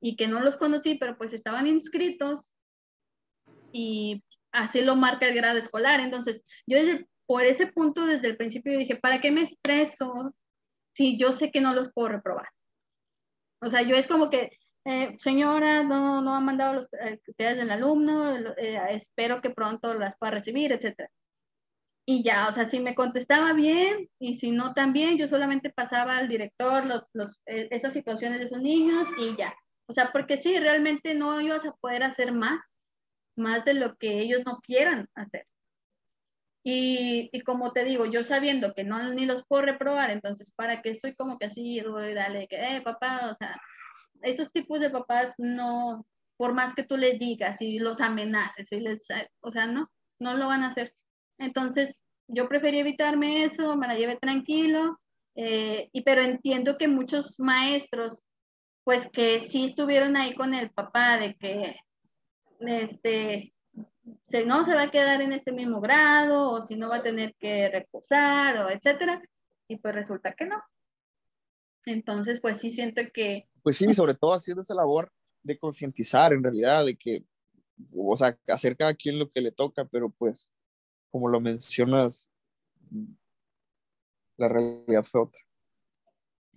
[0.00, 2.52] y que no los conocí, pero pues estaban inscritos
[3.72, 4.22] y
[4.52, 6.00] así lo marca el grado escolar.
[6.00, 6.78] Entonces, yo
[7.26, 10.34] por ese punto desde el principio dije, ¿para qué me estreso
[10.94, 12.48] si yo sé que no los puedo reprobar?
[13.60, 14.52] O sea, yo es como que,
[14.84, 20.16] eh, señora, no, no ha mandado los actividades del alumno, eh, espero que pronto las
[20.16, 21.10] pueda recibir, etc.
[22.06, 26.16] Y ya, o sea, si me contestaba bien y si no también, yo solamente pasaba
[26.16, 29.54] al director los, los, eh, esas situaciones de esos niños y ya.
[29.88, 32.78] O sea, porque sí, realmente no ibas a poder hacer más,
[33.36, 35.46] más de lo que ellos no quieran hacer.
[36.62, 40.82] Y, y, como te digo, yo sabiendo que no ni los puedo reprobar, entonces, ¿para
[40.82, 41.80] qué estoy como que así,
[42.14, 43.58] dale, que, eh, papá, o sea,
[44.22, 48.80] esos tipos de papás no, por más que tú les digas y los amenaces, y
[48.80, 49.00] les,
[49.40, 50.94] o sea, no, no lo van a hacer.
[51.38, 55.00] Entonces, yo preferí evitarme eso, me la llevé tranquilo,
[55.36, 58.22] eh, y pero entiendo que muchos maestros,
[58.88, 61.76] pues que sí estuvieron ahí con el papá de que
[62.60, 63.52] este,
[64.46, 67.34] no se va a quedar en este mismo grado o si no va a tener
[67.34, 69.20] que reposar o etcétera,
[69.68, 70.56] y pues resulta que no.
[71.84, 73.46] Entonces, pues sí siento que...
[73.62, 75.12] Pues sí, sobre todo haciendo esa labor
[75.42, 77.26] de concientizar en realidad, de que,
[77.94, 80.48] o sea, hacer cada quien lo que le toca, pero pues,
[81.10, 82.26] como lo mencionas,
[84.38, 85.42] la realidad fue otra.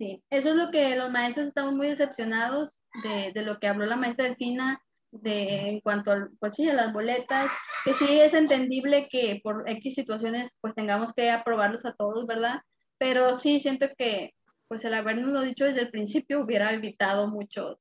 [0.02, 3.94] Sí, eso es lo que los maestros estamos muy decepcionados de, lo que habló la
[3.94, 4.82] maestra Delfina
[5.12, 7.52] de, en cuanto a, pues sí, a las boletas,
[7.84, 12.62] que sí es entendible que por X situaciones pues tengamos que aprobarlos a todos, ¿verdad?
[12.98, 14.34] Pero sí siento que
[14.66, 17.78] pues el habernos dicho desde el principio hubiera evitado muchos,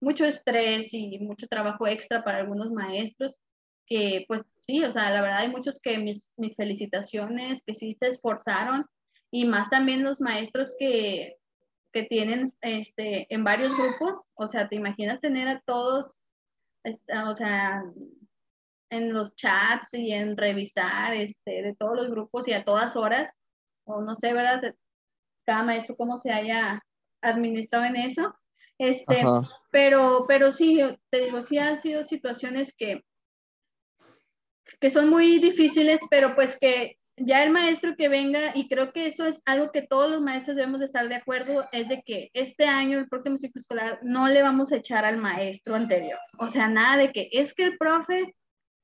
[0.00, 3.38] mucho estrés y mucho trabajo extra para algunos maestros
[3.84, 7.94] que pues sí, o sea, la verdad hay muchos que mis, mis felicitaciones, que sí
[8.00, 8.86] se esforzaron
[9.30, 11.37] y más también los maestros que,
[11.92, 16.22] que tienen este, en varios grupos, o sea, te imaginas tener a todos,
[16.84, 17.82] o sea,
[18.90, 23.32] en los chats y en revisar este, de todos los grupos y a todas horas,
[23.84, 24.74] o no sé, ¿verdad?
[25.46, 26.82] Cada maestro cómo se haya
[27.22, 28.34] administrado en eso.
[28.78, 29.22] Este,
[29.72, 30.80] pero, pero sí,
[31.10, 33.04] te digo, sí han sido situaciones que,
[34.80, 39.06] que son muy difíciles, pero pues que ya el maestro que venga, y creo que
[39.06, 42.30] eso es algo que todos los maestros debemos de estar de acuerdo, es de que
[42.34, 46.18] este año, el próximo ciclo escolar, no le vamos a echar al maestro anterior.
[46.38, 48.34] O sea, nada de que es que el profe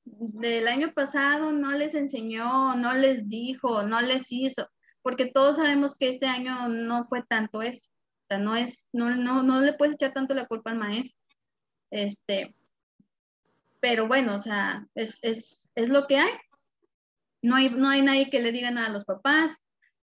[0.05, 4.69] del año pasado no les enseñó, no les dijo, no les hizo,
[5.01, 7.89] porque todos sabemos que este año no fue tanto eso.
[8.23, 11.19] O sea, no es, no, no, no le puedes echar tanto la culpa al maestro.
[11.91, 12.55] Este,
[13.79, 16.31] pero bueno, o sea, es, es, es lo que hay.
[17.45, 19.55] No hay, no hay nadie que le diga nada a los papás,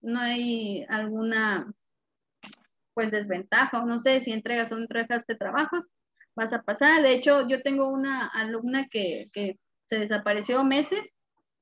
[0.02, 1.72] no hay alguna
[2.92, 5.84] pues desventaja, no sé si entregas o no entregas de trabajos,
[6.36, 7.02] vas a pasar.
[7.02, 11.16] De hecho, yo tengo una alumna que, que se desapareció meses,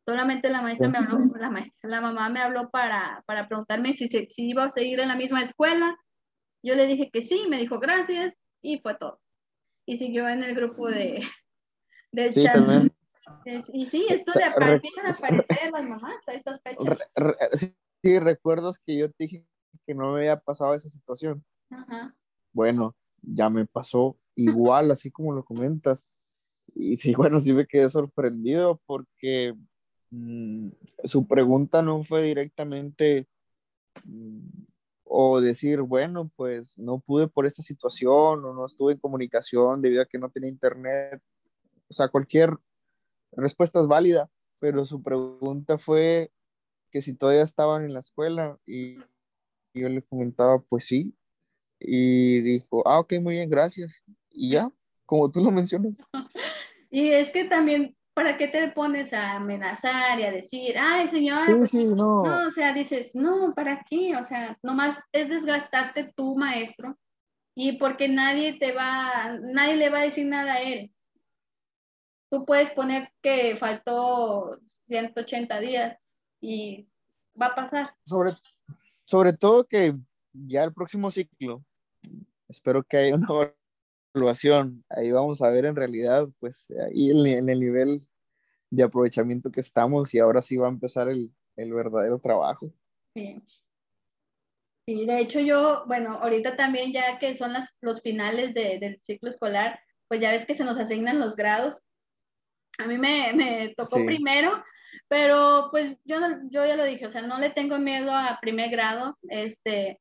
[0.05, 4.09] solamente la maestra me habló, la maestra, la mamá me habló para, para preguntarme si,
[4.09, 5.97] si iba a seguir en la misma escuela,
[6.63, 9.21] yo le dije que sí, me dijo gracias y fue todo.
[9.87, 11.23] Y siguió en el grupo de,
[12.11, 12.55] del sí, chat.
[12.55, 12.93] También.
[13.73, 16.99] Y sí, esto de apare empiezan a aparecer las mamás a estas fechas.
[17.15, 17.37] Re, re,
[18.03, 19.47] sí, recuerdas que yo te dije
[19.87, 21.45] que no me había pasado esa situación.
[21.71, 22.15] Ajá.
[22.53, 26.09] Bueno, ya me pasó igual, así como lo comentas.
[26.75, 29.55] Y sí, bueno, sí me quedé sorprendido porque
[30.11, 30.69] mmm,
[31.05, 33.29] su pregunta no fue directamente
[34.05, 34.47] mmm,
[35.05, 40.03] o decir, bueno, pues no pude por esta situación o no estuve en comunicación debido
[40.03, 41.21] a que no tenía internet.
[41.89, 42.59] O sea, cualquier
[43.33, 46.31] respuesta es válida, pero su pregunta fue
[46.91, 48.97] que si todavía estaban en la escuela y
[49.75, 51.15] yo le comentaba, pues sí,
[51.81, 54.05] y dijo, ah, ok, muy bien, gracias.
[54.31, 54.71] Y ya,
[55.07, 55.99] como tú lo mencionas.
[56.91, 61.45] Y es que también, ¿para qué te pones a amenazar y a decir, ay, señora?
[61.45, 62.23] Sí, pues, sí, no.
[62.23, 64.17] no, o sea, dices, no, ¿para qué?
[64.17, 66.97] O sea, nomás es desgastarte tu maestro
[67.55, 70.91] y porque nadie te va, nadie le va a decir nada a él.
[72.31, 74.59] Tú puedes poner que faltó
[74.89, 75.99] 180 días
[76.41, 76.89] y
[77.41, 77.95] va a pasar.
[78.05, 78.33] Sobre,
[79.05, 79.95] sobre todo que
[80.33, 81.65] ya el próximo ciclo,
[82.49, 83.55] espero que haya una
[84.15, 88.07] evaluación, ahí vamos a ver en realidad, pues ahí en, en el nivel
[88.71, 92.73] de aprovechamiento que estamos y ahora sí va a empezar el, el verdadero trabajo.
[93.15, 93.43] Sí.
[94.87, 95.07] sí.
[95.07, 99.31] de hecho yo, bueno, ahorita también ya que son las, los finales de, del ciclo
[99.31, 101.81] escolar, pues ya ves que se nos asignan los grados.
[102.79, 104.05] A mí me, me tocó sí.
[104.05, 104.63] primero,
[105.09, 106.19] pero pues yo,
[106.51, 110.01] yo ya lo dije, o sea, no le tengo miedo a primer grado, este,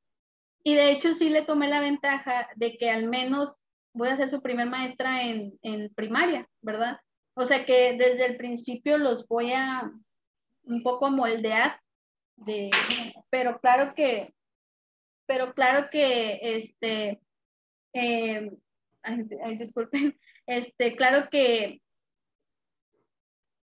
[0.63, 3.57] y de hecho sí le tomé la ventaja de que al menos
[3.93, 6.99] voy a ser su primer maestra en, en primaria, ¿verdad?
[7.35, 9.89] O sea que desde el principio los voy a
[10.63, 11.79] un poco moldear,
[12.35, 12.69] de,
[13.29, 14.33] pero claro que,
[15.25, 17.21] pero claro que, este,
[17.93, 18.51] eh,
[19.03, 21.81] ay, ay, disculpen, este, claro que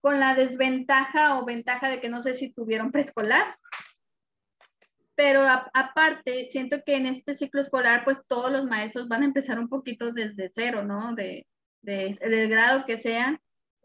[0.02, 3.56] con la desventaja o ventaja de que no sé si tuvieron preescolar.
[5.14, 9.26] Pero a, aparte, siento que en este ciclo escolar, pues todos los maestros van a
[9.26, 11.14] empezar un poquito desde cero, ¿no?
[11.14, 11.46] De,
[11.82, 13.38] de del grado que sean,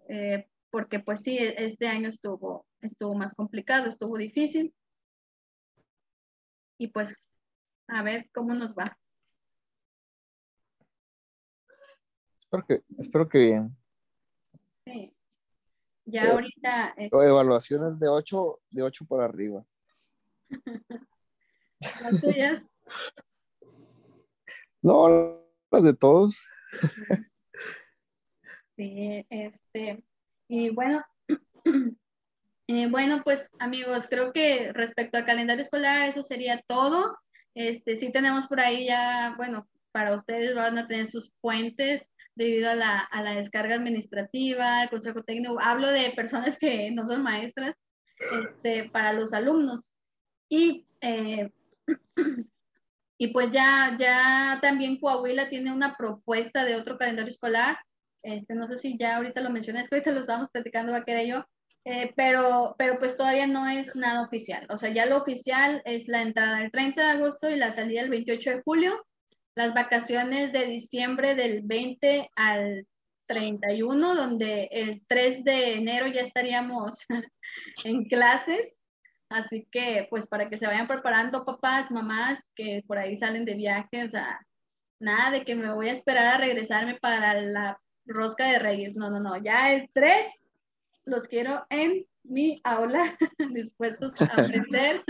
[0.10, 4.74] eh, porque pues sí, este año estuvo, estuvo más complicado, estuvo difícil.
[6.80, 7.30] Y pues
[7.88, 8.98] a ver cómo nos va.
[12.40, 13.78] Espero que, espero que bien.
[14.86, 15.17] Sí.
[16.10, 16.96] Ya ahorita.
[16.98, 19.66] Evaluaciones de 8, de 8 para arriba.
[22.02, 22.64] ¿Las tuyas?
[24.82, 26.48] No, las de todos.
[28.78, 30.04] Sí, este,
[30.48, 31.04] y bueno,
[32.68, 37.18] eh, bueno, pues amigos, creo que respecto al calendario escolar, eso sería todo.
[37.54, 42.70] Este, sí tenemos por ahí ya, bueno, para ustedes van a tener sus puentes debido
[42.70, 45.60] a la, a la descarga administrativa, el consejo técnico.
[45.60, 47.76] Hablo de personas que no son maestras,
[48.20, 49.92] este, para los alumnos.
[50.50, 51.52] Y, eh,
[53.18, 57.78] y pues ya, ya también Coahuila tiene una propuesta de otro calendario escolar.
[58.24, 61.24] Este, no sé si ya ahorita lo mencioné, es que ahorita lo estábamos platicando Vaquera
[61.24, 61.46] y yo,
[61.86, 64.66] eh, pero, pero pues todavía no es nada oficial.
[64.70, 68.02] O sea, ya lo oficial es la entrada el 30 de agosto y la salida
[68.02, 69.06] el 28 de julio
[69.58, 72.86] las vacaciones de diciembre del 20 al
[73.26, 77.00] 31, donde el 3 de enero ya estaríamos
[77.84, 78.72] en clases.
[79.30, 83.56] Así que, pues, para que se vayan preparando papás, mamás que por ahí salen de
[83.56, 84.40] viaje, o sea,
[85.00, 88.96] nada de que me voy a esperar a regresarme para la rosca de reyes.
[88.96, 90.28] No, no, no, ya el 3
[91.06, 93.18] los quiero en mi aula,
[93.56, 95.04] dispuestos a aprender.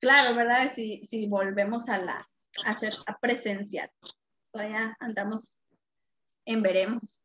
[0.00, 0.72] claro, ¿verdad?
[0.74, 2.28] Si, si volvemos a la,
[2.64, 3.90] hacer a presenciar.
[4.52, 5.58] Todavía andamos
[6.44, 7.20] en veremos.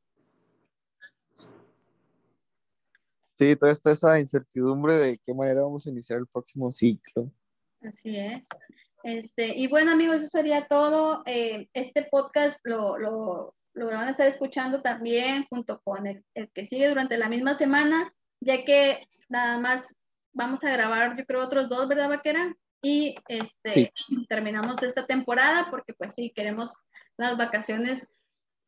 [3.38, 7.32] Sí, toda esta esa incertidumbre de qué manera vamos a iniciar el próximo ciclo.
[7.82, 8.43] Así es.
[9.03, 11.23] Este, y bueno, amigos, eso sería todo.
[11.25, 16.51] Eh, este podcast lo, lo, lo, van a estar escuchando también junto con el, el,
[16.51, 19.84] que sigue durante la misma semana, ya que nada más
[20.34, 22.55] vamos a grabar, yo creo, otros dos, ¿verdad, Vaquera?
[22.82, 23.93] Y este,
[24.27, 26.73] terminamos esta temporada porque pues sí, queremos
[27.17, 28.07] las vacaciones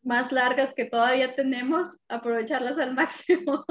[0.03, 3.65] más largas que todavía tenemos, aprovecharlas al máximo,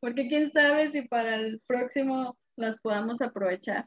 [0.00, 3.86] porque quién sabe si para el próximo las podamos aprovechar.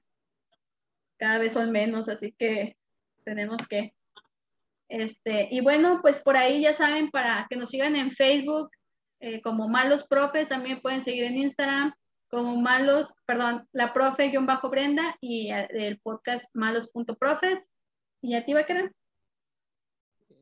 [1.18, 2.76] Cada vez son menos, así que
[3.24, 3.94] tenemos que.
[4.90, 8.70] Este, y bueno, pues por ahí ya saben, para que nos sigan en Facebook
[9.20, 11.94] eh, como Malos Profes, también pueden seguir en Instagram
[12.34, 17.60] como malos, perdón, la profe-brenda y el podcast malos.profes.
[18.24, 18.92] ¿Y a ti, Vaquera?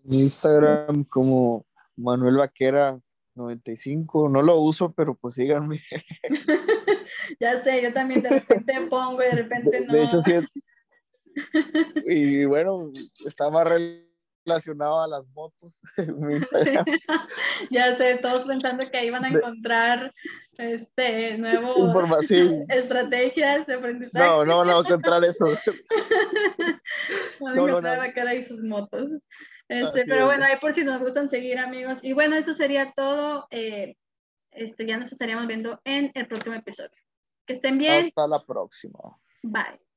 [0.05, 1.65] Instagram como
[1.97, 2.97] Manuel Vaquera
[3.35, 5.83] 95, no lo uso, pero pues síganme.
[7.41, 9.91] ya sé, yo también de repente pongo, de repente no.
[9.91, 10.33] De hecho, sí.
[12.07, 12.89] y bueno,
[13.25, 13.67] está más
[14.45, 15.81] relacionado a las motos
[17.71, 20.11] ya sé, todos pensando que ahí van a encontrar
[20.57, 22.03] este nuevo
[22.69, 24.25] estrategias de aprendizaje.
[24.25, 25.45] No, no, no, encontrar eso.
[27.39, 29.09] no, no, no, cara y sus motos.
[29.67, 32.03] Este, pero bueno, ahí por si nos gustan seguir, amigos.
[32.03, 33.47] Y bueno, eso sería todo.
[33.51, 33.95] Eh,
[34.51, 36.89] este, ya nos estaríamos viendo en el próximo episodio.
[37.45, 38.07] Que estén bien.
[38.07, 38.99] Hasta la próxima.
[39.43, 39.90] Bye.